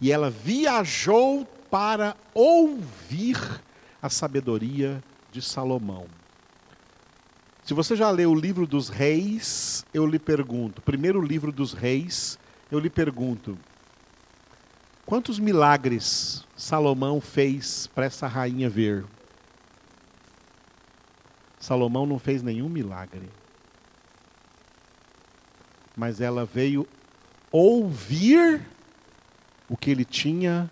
e 0.00 0.10
ela 0.10 0.30
viajou 0.30 1.46
para 1.70 2.16
ouvir 2.34 3.36
a 4.00 4.08
sabedoria 4.08 5.02
de 5.30 5.42
Salomão. 5.42 6.06
Se 7.62 7.74
você 7.74 7.94
já 7.94 8.10
leu 8.10 8.32
o 8.32 8.34
livro 8.34 8.66
dos 8.66 8.88
reis, 8.88 9.84
eu 9.92 10.06
lhe 10.06 10.18
pergunto, 10.18 10.80
primeiro 10.82 11.20
livro 11.20 11.52
dos 11.52 11.72
reis, 11.72 12.38
eu 12.70 12.78
lhe 12.78 12.90
pergunto, 12.90 13.58
quantos 15.04 15.38
milagres 15.38 16.44
Salomão 16.56 17.20
fez 17.20 17.86
para 17.88 18.06
essa 18.06 18.26
rainha 18.26 18.68
ver? 18.68 19.04
Salomão 21.60 22.06
não 22.06 22.18
fez 22.18 22.42
nenhum 22.42 22.68
milagre. 22.68 23.28
Mas 25.94 26.20
ela 26.20 26.46
veio 26.46 26.88
ouvir 27.52 28.66
o 29.70 29.76
que 29.76 29.88
ele 29.88 30.04
tinha 30.04 30.68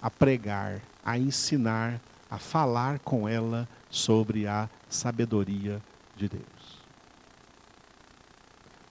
a 0.00 0.10
pregar, 0.10 0.82
a 1.02 1.18
ensinar, 1.18 1.98
a 2.30 2.38
falar 2.38 2.98
com 2.98 3.26
ela 3.26 3.66
sobre 3.88 4.46
a 4.46 4.68
sabedoria 4.86 5.80
de 6.14 6.28
Deus. 6.28 6.44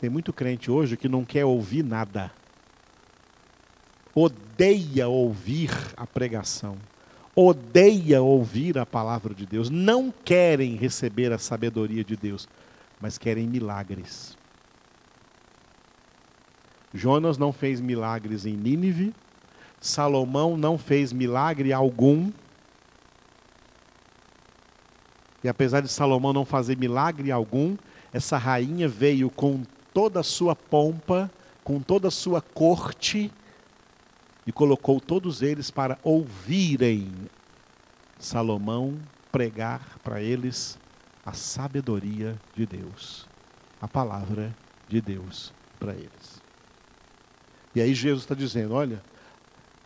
Tem 0.01 0.09
muito 0.09 0.33
crente 0.33 0.71
hoje 0.71 0.97
que 0.97 1.07
não 1.07 1.23
quer 1.23 1.45
ouvir 1.45 1.83
nada. 1.83 2.31
Odeia 4.13 5.07
ouvir 5.07 5.69
a 5.95 6.07
pregação. 6.07 6.75
Odeia 7.35 8.19
ouvir 8.19 8.79
a 8.79 8.85
palavra 8.87 9.35
de 9.35 9.45
Deus. 9.45 9.69
Não 9.69 10.11
querem 10.11 10.75
receber 10.75 11.31
a 11.31 11.37
sabedoria 11.37 12.03
de 12.03 12.15
Deus, 12.15 12.49
mas 12.99 13.19
querem 13.19 13.47
milagres. 13.47 14.35
Jonas 16.91 17.37
não 17.37 17.53
fez 17.53 17.79
milagres 17.79 18.45
em 18.45 18.55
Nínive, 18.55 19.13
Salomão 19.79 20.57
não 20.57 20.77
fez 20.77 21.13
milagre 21.13 21.71
algum. 21.71 22.31
E 25.43 25.49
apesar 25.49 25.81
de 25.81 25.87
Salomão 25.87 26.33
não 26.33 26.45
fazer 26.45 26.77
milagre 26.77 27.31
algum, 27.31 27.77
essa 28.11 28.37
rainha 28.37 28.87
veio 28.87 29.29
com 29.29 29.63
toda 29.93 30.19
a 30.19 30.23
sua 30.23 30.55
pompa, 30.55 31.29
com 31.63 31.79
toda 31.79 32.07
a 32.07 32.11
sua 32.11 32.41
corte, 32.41 33.31
e 34.45 34.51
colocou 34.51 34.99
todos 35.01 35.41
eles 35.41 35.69
para 35.69 35.99
ouvirem 36.03 37.11
Salomão 38.17 38.97
pregar 39.31 39.99
para 40.03 40.21
eles 40.21 40.79
a 41.25 41.33
sabedoria 41.33 42.39
de 42.55 42.65
Deus, 42.65 43.27
a 43.81 43.87
palavra 43.87 44.55
de 44.87 45.01
Deus 45.01 45.53
para 45.77 45.93
eles. 45.93 46.41
E 47.75 47.81
aí 47.81 47.93
Jesus 47.93 48.23
está 48.23 48.33
dizendo: 48.33 48.73
olha, 48.73 49.01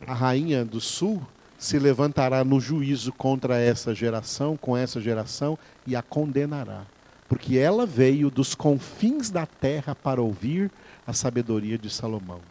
a 0.05 0.13
rainha 0.13 0.65
do 0.65 0.81
sul 0.81 1.21
se 1.57 1.77
levantará 1.77 2.43
no 2.43 2.59
juízo 2.59 3.13
contra 3.13 3.59
essa 3.59 3.93
geração, 3.93 4.57
com 4.57 4.75
essa 4.75 4.99
geração, 4.99 5.57
e 5.85 5.95
a 5.95 6.01
condenará. 6.01 6.85
Porque 7.29 7.57
ela 7.57 7.85
veio 7.85 8.31
dos 8.31 8.55
confins 8.55 9.29
da 9.29 9.45
terra 9.45 9.93
para 9.93 10.21
ouvir 10.21 10.71
a 11.05 11.13
sabedoria 11.13 11.77
de 11.77 11.89
Salomão. 11.89 12.41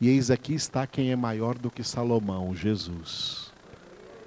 E 0.00 0.08
eis 0.08 0.30
aqui 0.30 0.54
está 0.54 0.86
quem 0.86 1.12
é 1.12 1.16
maior 1.16 1.56
do 1.56 1.70
que 1.70 1.84
Salomão, 1.84 2.54
Jesus. 2.54 3.52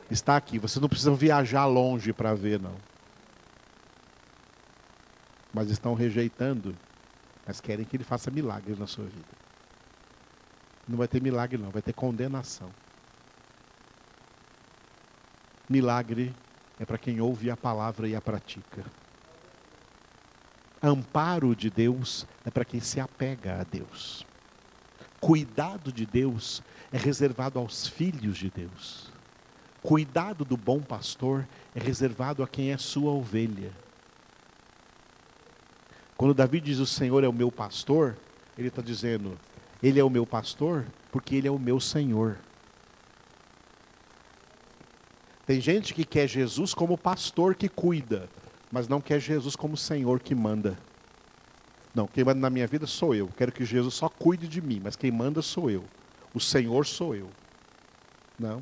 Está 0.09 0.37
aqui, 0.37 0.59
vocês 0.59 0.81
não 0.81 0.87
precisam 0.87 1.15
viajar 1.15 1.65
longe 1.65 2.13
para 2.13 2.33
ver, 2.33 2.59
não. 2.59 2.75
Mas 5.53 5.69
estão 5.69 5.93
rejeitando, 5.93 6.75
mas 7.45 7.59
querem 7.59 7.83
que 7.83 7.97
ele 7.97 8.03
faça 8.03 8.31
milagres 8.31 8.77
na 8.79 8.87
sua 8.87 9.05
vida. 9.05 9.46
Não 10.87 10.97
vai 10.97 11.07
ter 11.07 11.21
milagre, 11.21 11.57
não, 11.57 11.69
vai 11.69 11.81
ter 11.81 11.93
condenação. 11.93 12.71
Milagre 15.69 16.33
é 16.79 16.85
para 16.85 16.97
quem 16.97 17.19
ouve 17.19 17.51
a 17.51 17.57
palavra 17.57 18.07
e 18.07 18.15
a 18.15 18.21
pratica. 18.21 18.85
Amparo 20.81 21.55
de 21.55 21.69
Deus 21.69 22.25
é 22.45 22.51
para 22.51 22.63
quem 22.63 22.79
se 22.79 22.99
apega 22.99 23.59
a 23.59 23.63
Deus. 23.63 24.25
Cuidado 25.19 25.91
de 25.91 26.05
Deus 26.05 26.61
é 26.91 26.97
reservado 26.97 27.59
aos 27.59 27.87
filhos 27.87 28.37
de 28.37 28.49
Deus. 28.49 29.11
Cuidado 29.81 30.45
do 30.45 30.55
bom 30.55 30.79
pastor 30.79 31.47
é 31.75 31.79
reservado 31.79 32.43
a 32.43 32.47
quem 32.47 32.71
é 32.71 32.77
sua 32.77 33.11
ovelha. 33.11 33.71
Quando 36.15 36.33
Davi 36.33 36.61
diz 36.61 36.79
o 36.79 36.85
Senhor 36.85 37.23
é 37.23 37.27
o 37.27 37.33
meu 37.33 37.51
pastor, 37.51 38.15
ele 38.57 38.69
está 38.69 38.81
dizendo, 38.81 39.37
ele 39.81 39.99
é 39.99 40.03
o 40.03 40.09
meu 40.09 40.25
pastor 40.25 40.85
porque 41.11 41.35
ele 41.35 41.47
é 41.47 41.51
o 41.51 41.59
meu 41.59 41.79
Senhor. 41.79 42.37
Tem 45.45 45.61
gente 45.61 45.93
que 45.93 46.03
quer 46.03 46.27
Jesus 46.27 46.73
como 46.73 46.97
pastor 46.97 47.55
que 47.55 47.69
cuida, 47.69 48.29
mas 48.71 48.87
não 48.87 48.99
quer 48.99 49.19
Jesus 49.19 49.55
como 49.55 49.77
Senhor 49.77 50.19
que 50.19 50.35
manda. 50.35 50.77
Não, 51.95 52.05
quem 52.05 52.23
manda 52.23 52.39
na 52.39 52.49
minha 52.49 52.67
vida 52.67 52.85
sou 52.85 53.15
eu. 53.15 53.29
Quero 53.37 53.51
que 53.51 53.65
Jesus 53.65 53.93
só 53.93 54.09
cuide 54.09 54.47
de 54.47 54.61
mim, 54.61 54.81
mas 54.83 54.95
quem 54.95 55.09
manda 55.09 55.41
sou 55.41 55.71
eu. 55.71 55.83
O 56.33 56.39
Senhor 56.39 56.85
sou 56.85 57.15
eu. 57.15 57.29
Não. 58.37 58.61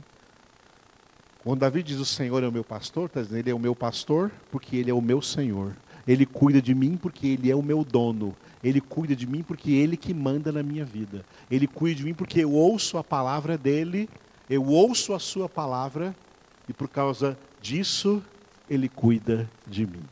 Quando 1.43 1.59
Davi 1.59 1.83
diz 1.83 1.97
o 1.97 2.05
Senhor 2.05 2.43
é 2.43 2.47
o 2.47 2.51
meu 2.51 2.63
pastor, 2.63 3.05
está 3.05 3.21
dizendo 3.21 3.39
ele 3.39 3.51
é 3.51 3.53
o 3.53 3.59
meu 3.59 3.75
pastor 3.75 4.31
porque 4.51 4.77
ele 4.77 4.89
é 4.89 4.93
o 4.93 5.01
meu 5.01 5.21
Senhor. 5.21 5.75
Ele 6.07 6.25
cuida 6.25 6.61
de 6.61 6.75
mim 6.75 6.97
porque 6.97 7.27
ele 7.27 7.49
é 7.49 7.55
o 7.55 7.63
meu 7.63 7.83
dono. 7.83 8.35
Ele 8.63 8.79
cuida 8.79 9.15
de 9.15 9.25
mim 9.25 9.43
porque 9.43 9.71
ele 9.71 9.97
que 9.97 10.13
manda 10.13 10.51
na 10.51 10.61
minha 10.61 10.85
vida. 10.85 11.25
Ele 11.49 11.67
cuida 11.67 11.95
de 11.95 12.03
mim 12.03 12.13
porque 12.13 12.43
eu 12.43 12.51
ouço 12.51 12.97
a 12.97 13.03
palavra 13.03 13.57
dele, 13.57 14.09
eu 14.49 14.63
ouço 14.65 15.13
a 15.13 15.19
sua 15.19 15.49
palavra 15.49 16.15
e 16.67 16.73
por 16.73 16.87
causa 16.87 17.37
disso, 17.61 18.23
Ele 18.69 18.89
cuida 18.89 19.49
de 19.65 19.85
mim. 19.85 20.03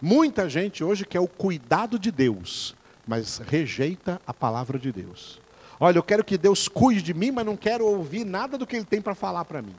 Muita 0.00 0.48
gente 0.48 0.82
hoje 0.82 1.04
quer 1.04 1.20
o 1.20 1.28
cuidado 1.28 1.98
de 1.98 2.10
Deus, 2.10 2.74
mas 3.06 3.38
rejeita 3.38 4.20
a 4.26 4.32
palavra 4.32 4.78
de 4.78 4.90
Deus. 4.90 5.40
Olha, 5.78 5.98
eu 5.98 6.02
quero 6.02 6.24
que 6.24 6.38
Deus 6.38 6.68
cuide 6.68 7.02
de 7.02 7.14
mim, 7.14 7.30
mas 7.30 7.44
não 7.44 7.56
quero 7.56 7.86
ouvir 7.86 8.24
nada 8.24 8.56
do 8.56 8.66
que 8.66 8.76
Ele 8.76 8.84
tem 8.84 9.00
para 9.00 9.14
falar 9.14 9.44
para 9.44 9.62
mim. 9.62 9.74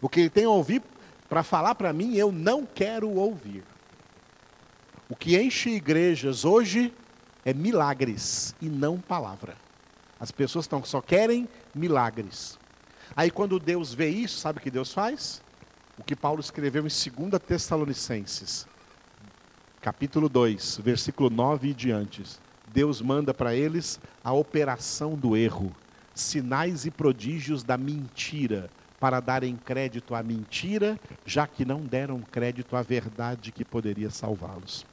O 0.00 0.08
que 0.08 0.20
Ele 0.20 0.30
tem 0.30 0.44
a 0.44 0.50
ouvir 0.50 0.82
para 1.28 1.42
falar 1.42 1.74
para 1.74 1.92
mim, 1.92 2.14
eu 2.14 2.32
não 2.32 2.64
quero 2.64 3.10
ouvir. 3.10 3.62
O 5.08 5.16
que 5.16 5.38
enche 5.40 5.70
igrejas 5.70 6.44
hoje 6.44 6.92
é 7.44 7.52
milagres 7.52 8.54
e 8.60 8.68
não 8.68 8.98
palavra. 8.98 9.56
As 10.18 10.30
pessoas 10.30 10.64
estão, 10.64 10.84
só 10.84 11.00
querem 11.00 11.48
milagres. 11.74 12.58
Aí 13.16 13.30
quando 13.30 13.58
Deus 13.58 13.94
vê 13.94 14.08
isso, 14.08 14.38
sabe 14.38 14.58
o 14.58 14.62
que 14.62 14.70
Deus 14.70 14.92
faz? 14.92 15.42
O 15.96 16.04
que 16.04 16.14
Paulo 16.14 16.40
escreveu 16.40 16.82
em 16.82 16.88
2 16.88 17.42
Tessalonicenses, 17.46 18.66
capítulo 19.80 20.28
2, 20.28 20.80
versículo 20.82 21.30
9 21.30 21.68
e 21.68 21.74
diante. 21.74 22.22
Deus 22.66 23.00
manda 23.00 23.32
para 23.32 23.54
eles 23.54 23.98
a 24.22 24.32
operação 24.32 25.14
do 25.14 25.36
erro, 25.36 25.74
sinais 26.14 26.84
e 26.84 26.90
prodígios 26.90 27.62
da 27.62 27.78
mentira, 27.78 28.70
para 28.98 29.20
darem 29.20 29.56
crédito 29.56 30.14
à 30.14 30.22
mentira, 30.22 30.98
já 31.24 31.46
que 31.46 31.64
não 31.64 31.80
deram 31.80 32.20
crédito 32.20 32.76
à 32.76 32.82
verdade 32.82 33.52
que 33.52 33.64
poderia 33.64 34.10
salvá-los. 34.10 34.84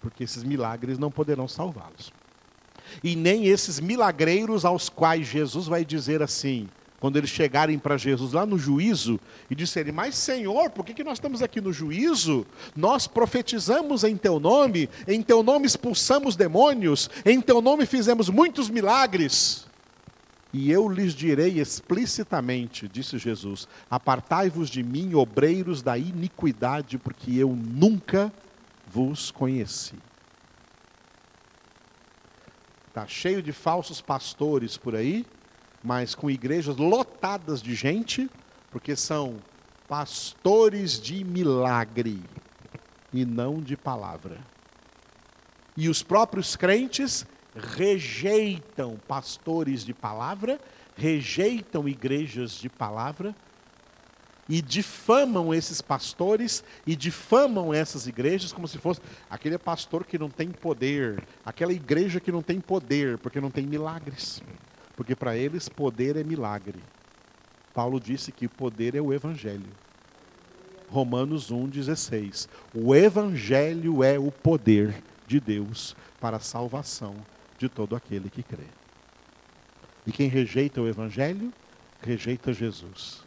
Porque 0.00 0.24
esses 0.24 0.42
milagres 0.42 0.98
não 0.98 1.10
poderão 1.10 1.46
salvá-los 1.46 2.12
e 3.02 3.14
nem 3.14 3.46
esses 3.46 3.78
milagreiros 3.80 4.64
aos 4.64 4.88
quais 4.88 5.26
Jesus 5.26 5.66
vai 5.66 5.84
dizer 5.84 6.22
assim, 6.22 6.68
quando 6.98 7.16
eles 7.16 7.30
chegarem 7.30 7.78
para 7.78 7.96
Jesus 7.96 8.32
lá 8.32 8.44
no 8.44 8.58
juízo 8.58 9.18
e 9.50 9.54
disserem: 9.54 9.92
Mas 9.92 10.16
Senhor, 10.16 10.70
por 10.70 10.84
que, 10.84 10.92
que 10.92 11.04
nós 11.04 11.14
estamos 11.14 11.42
aqui 11.42 11.60
no 11.60 11.72
juízo? 11.72 12.46
Nós 12.76 13.06
profetizamos 13.06 14.04
em 14.04 14.16
Teu 14.16 14.38
nome, 14.38 14.88
em 15.08 15.22
Teu 15.22 15.42
nome 15.42 15.66
expulsamos 15.66 16.36
demônios, 16.36 17.08
em 17.24 17.40
Teu 17.40 17.62
nome 17.62 17.86
fizemos 17.86 18.28
muitos 18.28 18.68
milagres. 18.68 19.69
E 20.52 20.70
eu 20.70 20.88
lhes 20.88 21.14
direi 21.14 21.60
explicitamente, 21.60 22.88
disse 22.88 23.18
Jesus: 23.18 23.68
Apartai-vos 23.88 24.68
de 24.68 24.82
mim, 24.82 25.14
obreiros 25.14 25.80
da 25.82 25.96
iniquidade, 25.96 26.98
porque 26.98 27.36
eu 27.36 27.50
nunca 27.54 28.32
vos 28.88 29.30
conheci. 29.30 29.94
Está 32.88 33.06
cheio 33.06 33.40
de 33.40 33.52
falsos 33.52 34.00
pastores 34.00 34.76
por 34.76 34.96
aí, 34.96 35.24
mas 35.82 36.14
com 36.14 36.28
igrejas 36.28 36.76
lotadas 36.76 37.62
de 37.62 37.74
gente, 37.74 38.28
porque 38.72 38.96
são 38.96 39.36
pastores 39.86 41.00
de 41.00 41.22
milagre 41.22 42.20
e 43.12 43.24
não 43.24 43.60
de 43.60 43.76
palavra. 43.76 44.38
E 45.76 45.88
os 45.88 46.02
próprios 46.02 46.56
crentes 46.56 47.24
rejeitam 47.60 48.98
pastores 49.06 49.84
de 49.84 49.94
palavra, 49.94 50.58
rejeitam 50.96 51.88
igrejas 51.88 52.52
de 52.52 52.68
palavra 52.68 53.34
e 54.48 54.60
difamam 54.60 55.54
esses 55.54 55.80
pastores 55.80 56.64
e 56.84 56.96
difamam 56.96 57.72
essas 57.72 58.06
igrejas 58.08 58.52
como 58.52 58.66
se 58.66 58.78
fosse 58.78 59.00
aquele 59.30 59.56
pastor 59.56 60.04
que 60.04 60.18
não 60.18 60.28
tem 60.28 60.48
poder, 60.48 61.22
aquela 61.44 61.72
igreja 61.72 62.18
que 62.18 62.32
não 62.32 62.42
tem 62.42 62.60
poder, 62.60 63.16
porque 63.18 63.40
não 63.40 63.50
tem 63.50 63.64
milagres. 63.64 64.42
Porque 64.96 65.14
para 65.14 65.36
eles 65.36 65.68
poder 65.68 66.16
é 66.16 66.24
milagre. 66.24 66.80
Paulo 67.72 68.00
disse 68.00 68.32
que 68.32 68.48
poder 68.48 68.96
é 68.96 69.00
o 69.00 69.12
evangelho. 69.12 69.70
Romanos 70.88 71.52
1:16. 71.52 72.48
O 72.74 72.94
evangelho 72.94 74.02
é 74.02 74.18
o 74.18 74.32
poder 74.32 75.00
de 75.26 75.38
Deus 75.38 75.94
para 76.20 76.38
a 76.38 76.40
salvação 76.40 77.14
de 77.60 77.68
todo 77.68 77.94
aquele 77.94 78.28
que 78.28 78.42
crê. 78.42 78.66
E 80.04 80.10
quem 80.10 80.28
rejeita 80.28 80.80
o 80.80 80.88
evangelho, 80.88 81.52
rejeita 82.02 82.52
Jesus 82.52 83.22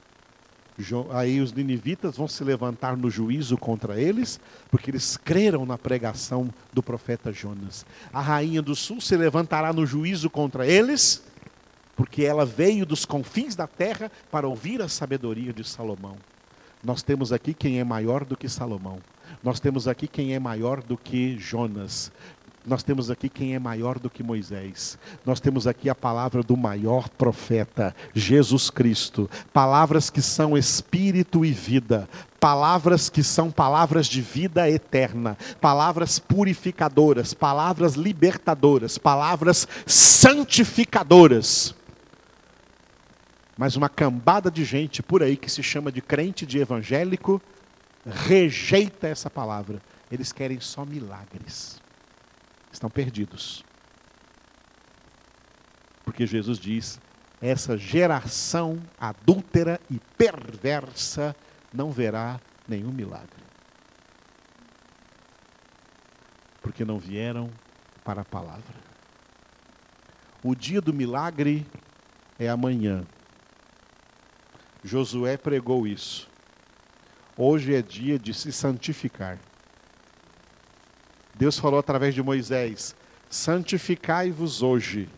aí 1.12 1.40
os 1.40 1.54
ninivitas 1.54 2.18
vão 2.18 2.28
se 2.28 2.44
levantar 2.44 2.98
no 2.98 3.10
juízo 3.10 3.58
contra 3.58 4.00
eles, 4.00 4.40
porque 4.72 4.90
eles 4.90 5.18
creram 5.18 5.66
na 5.66 5.78
pregação 5.78 6.52
do 6.72 6.82
profeta 6.82 7.32
Jonas. 7.32 7.86
A 8.12 8.22
rainha 8.22 8.62
do 8.62 8.76
sul 8.76 9.00
se 9.00 9.16
levantará 9.16 9.72
no 9.72 9.86
juízo 9.86 10.30
contra 10.30 10.66
eles, 10.66 11.24
porque 11.96 12.24
ela 12.24 12.46
veio 12.46 12.86
dos 12.86 13.06
confins 13.06 13.56
da 13.56 13.68
terra 13.68 14.12
para 14.32 14.48
ouvir 14.48 14.82
a 14.82 14.90
sabedoria 14.90 15.54
de 15.54 15.64
Salomão. 15.64 16.18
Nós 16.84 17.04
temos 17.04 17.32
aqui 17.32 17.54
quem 17.54 17.80
é 17.80 17.84
maior 17.84 18.26
do 18.26 18.36
que 18.36 18.50
Salomão. 18.50 19.00
Nós 19.44 19.60
temos 19.60 19.88
aqui 19.88 20.08
quem 20.08 20.34
é 20.34 20.40
maior 20.40 20.82
do 20.82 20.98
que 20.98 21.38
Jonas. 21.38 22.12
Nós 22.66 22.82
temos 22.82 23.12
aqui 23.12 23.28
quem 23.28 23.56
é 23.56 23.60
maior 23.60 24.00
do 24.00 24.10
que 24.10 24.24
Moisés. 24.24 24.98
Nós 25.26 25.42
temos 25.42 25.68
aqui 25.68 25.90
a 25.90 25.96
palavra 25.96 26.42
do 26.42 26.56
maior 26.56 27.10
profeta, 27.10 27.94
Jesus 28.14 28.70
Cristo. 28.70 29.30
Palavras 29.52 30.10
que 30.10 30.22
são 30.22 30.58
espírito 30.58 31.44
e 31.44 31.52
vida. 31.52 32.08
Palavras 32.40 33.10
que 33.10 33.22
são 33.22 33.52
palavras 33.52 34.08
de 34.08 34.22
vida 34.22 34.70
eterna. 34.70 35.38
Palavras 35.60 36.20
purificadoras. 36.20 37.34
Palavras 37.34 37.96
libertadoras. 37.96 38.98
Palavras 38.98 39.68
santificadoras. 39.86 41.76
Mas 43.58 43.76
uma 43.76 43.90
cambada 43.90 44.50
de 44.50 44.64
gente 44.64 45.04
por 45.04 45.22
aí 45.22 45.36
que 45.36 45.52
se 45.52 45.62
chama 45.62 45.92
de 45.92 46.02
crente, 46.02 46.46
de 46.46 46.60
evangélico, 46.60 47.42
rejeita 48.06 49.08
essa 49.08 49.30
palavra. 49.30 49.82
Eles 50.10 50.32
querem 50.32 50.62
só 50.62 50.86
milagres 50.86 51.83
estão 52.74 52.90
perdidos. 52.90 53.64
Porque 56.04 56.26
Jesus 56.28 56.58
diz: 56.60 57.00
essa 57.42 57.78
geração 57.78 58.80
adúltera 59.00 59.80
e 59.90 60.00
perversa 60.18 61.36
não 61.74 61.92
verá 61.92 62.40
nenhum 62.68 62.92
milagre. 62.92 63.44
Porque 66.62 66.84
não 66.84 67.00
vieram 67.00 67.50
para 68.04 68.22
a 68.22 68.26
palavra. 68.26 68.84
O 70.44 70.56
dia 70.56 70.82
do 70.82 70.94
milagre 70.94 71.66
é 72.38 72.50
amanhã. 72.50 73.06
Josué 74.84 75.38
pregou 75.38 75.88
isso. 75.88 76.30
Hoje 77.38 77.74
é 77.74 77.82
dia 77.82 78.20
de 78.20 78.34
se 78.34 78.52
santificar. 78.52 79.40
Deus 81.36 81.58
falou 81.58 81.80
através 81.80 82.14
de 82.14 82.22
Moisés: 82.22 82.96
santificai-vos 83.30 84.62
hoje, 84.62 85.10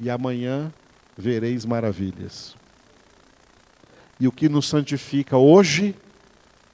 e 0.00 0.10
amanhã 0.10 0.72
vereis 1.16 1.64
maravilhas. 1.64 2.56
E 4.18 4.26
o 4.26 4.32
que 4.32 4.48
nos 4.48 4.68
santifica 4.68 5.36
hoje 5.36 5.94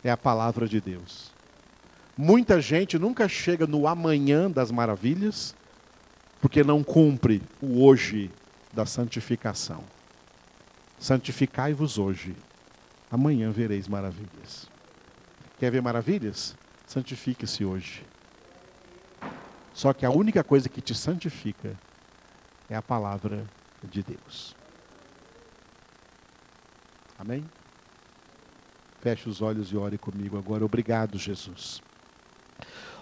é 0.03 0.11
a 0.11 0.17
palavra 0.17 0.67
de 0.69 0.81
Deus. 0.81 1.33
Muita 2.17 2.61
gente 2.61 2.99
nunca 2.99 3.29
chega 3.29 3.67
no 3.67 3.87
amanhã 3.87 4.51
das 4.51 4.71
maravilhas, 4.71 5.55
porque 6.41 6.65
não 6.65 6.83
cumpre 6.83 7.43
o 7.61 7.85
hoje 7.85 8.31
da 8.73 8.85
santificação. 8.85 9.85
Santificai-vos 10.99 11.97
hoje, 11.97 12.35
amanhã 13.11 13.51
vereis 13.51 13.87
maravilhas. 13.87 14.69
Quer 15.59 15.71
ver 15.71 15.83
maravilhas? 15.83 16.57
Santifique-se 16.87 17.65
hoje. 17.65 18.08
Só 19.79 19.93
que 19.93 20.05
a 20.05 20.11
única 20.11 20.43
coisa 20.43 20.69
que 20.69 20.81
te 20.81 20.93
santifica 20.93 21.73
é 22.69 22.75
a 22.75 22.83
palavra 22.83 23.45
de 23.81 24.03
Deus. 24.03 24.57
Amém? 27.17 27.45
Feche 29.01 29.29
os 29.29 29.41
olhos 29.41 29.71
e 29.71 29.77
ore 29.77 29.97
comigo 29.97 30.37
agora. 30.37 30.65
Obrigado, 30.65 31.17
Jesus. 31.17 31.81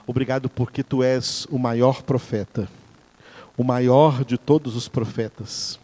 Obrigado 0.06 0.50
porque 0.50 0.82
tu 0.82 1.02
és 1.02 1.46
o 1.50 1.58
maior 1.58 2.02
profeta, 2.02 2.68
o 3.56 3.64
maior 3.64 4.22
de 4.22 4.36
todos 4.36 4.76
os 4.76 4.86
profetas. 4.86 5.80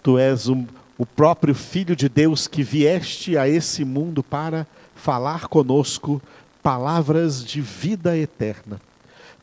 Tu 0.00 0.16
és 0.16 0.48
o, 0.48 0.64
o 0.96 1.04
próprio 1.04 1.56
Filho 1.56 1.96
de 1.96 2.08
Deus 2.08 2.46
que 2.46 2.62
vieste 2.62 3.36
a 3.36 3.48
esse 3.48 3.84
mundo 3.84 4.22
para 4.22 4.64
falar 4.94 5.48
conosco 5.48 6.22
palavras 6.62 7.44
de 7.44 7.60
vida 7.60 8.16
eterna 8.16 8.80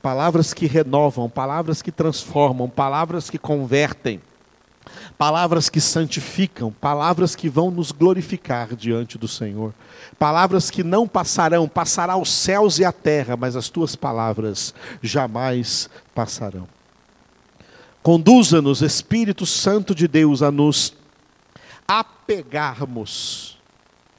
palavras 0.02 0.54
que 0.54 0.66
renovam, 0.66 1.30
palavras 1.30 1.82
que 1.82 1.92
transformam, 1.92 2.70
palavras 2.70 3.30
que 3.30 3.38
convertem, 3.38 4.22
palavras 5.18 5.70
que 5.70 5.80
santificam, 5.80 6.72
palavras 6.72 7.36
que 7.36 7.48
vão 7.48 7.70
nos 7.70 7.92
glorificar 7.92 8.76
diante 8.76 9.18
do 9.18 9.28
Senhor, 9.28 9.74
palavras 10.18 10.72
que 10.72 10.84
não 10.84 11.08
passarão, 11.08 11.68
passará 11.68 12.18
os 12.18 12.32
céus 12.32 12.80
e 12.80 12.86
a 12.86 12.92
terra, 12.92 13.38
mas 13.38 13.56
as 13.56 13.70
tuas 13.70 13.96
palavras 13.96 14.74
jamais 15.02 15.90
passarão. 16.16 16.68
Conduza-nos, 18.02 18.82
Espírito 18.82 19.46
Santo 19.46 19.94
de 19.94 20.08
Deus, 20.08 20.42
a 20.42 20.50
nos 20.50 20.96
apegarmos 21.88 23.60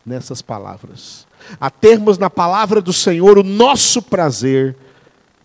nessas 0.06 0.40
palavras, 0.40 1.26
a 1.60 1.68
termos 1.68 2.18
na 2.18 2.30
palavra 2.30 2.80
do 2.80 2.92
Senhor 2.92 3.38
o 3.38 3.42
nosso 3.42 4.00
prazer 4.00 4.76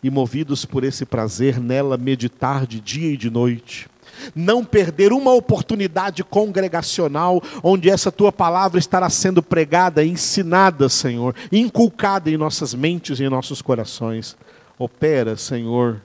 e, 0.04 0.10
movidos 0.10 0.66
por 0.66 0.84
esse 0.84 1.06
prazer, 1.06 1.60
nela 1.60 1.98
meditar 1.98 2.66
de 2.66 2.80
dia 2.80 3.12
e 3.12 3.18
de 3.18 3.30
noite. 3.30 3.88
Não 4.36 4.64
perder 4.64 5.12
uma 5.12 5.34
oportunidade 5.34 6.24
congregacional 6.24 7.41
onde 7.64 7.89
essa 7.89 8.12
tua 8.12 8.32
palavra 8.32 8.80
estará 8.80 9.10
sendo 9.10 9.43
pregada, 9.43 10.04
ensinada, 10.04 10.89
Senhor, 10.89 11.36
inculcada 11.52 12.30
em 12.30 12.38
nossas 12.38 12.74
mentes 12.74 13.20
e 13.20 13.24
em 13.24 13.30
nossos 13.30 13.62
corações. 13.62 14.36
Opera, 14.78 15.36
Senhor, 15.38 16.02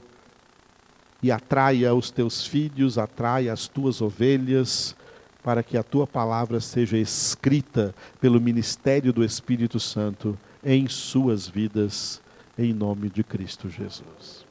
e 1.22 1.30
atraia 1.30 1.94
os 1.94 2.10
teus 2.10 2.46
filhos, 2.46 2.98
atraia 2.98 3.52
as 3.52 3.68
tuas 3.68 4.00
ovelhas, 4.00 4.94
para 5.42 5.62
que 5.62 5.76
a 5.76 5.82
tua 5.82 6.06
palavra 6.06 6.60
seja 6.60 6.96
escrita 6.96 7.94
pelo 8.20 8.40
ministério 8.40 9.12
do 9.12 9.24
Espírito 9.24 9.80
Santo 9.80 10.38
em 10.64 10.88
suas 10.88 11.48
vidas 11.48 12.21
em 12.58 12.72
nome 12.72 13.08
de 13.08 13.22
Cristo 13.24 13.68
Jesus. 13.68 14.41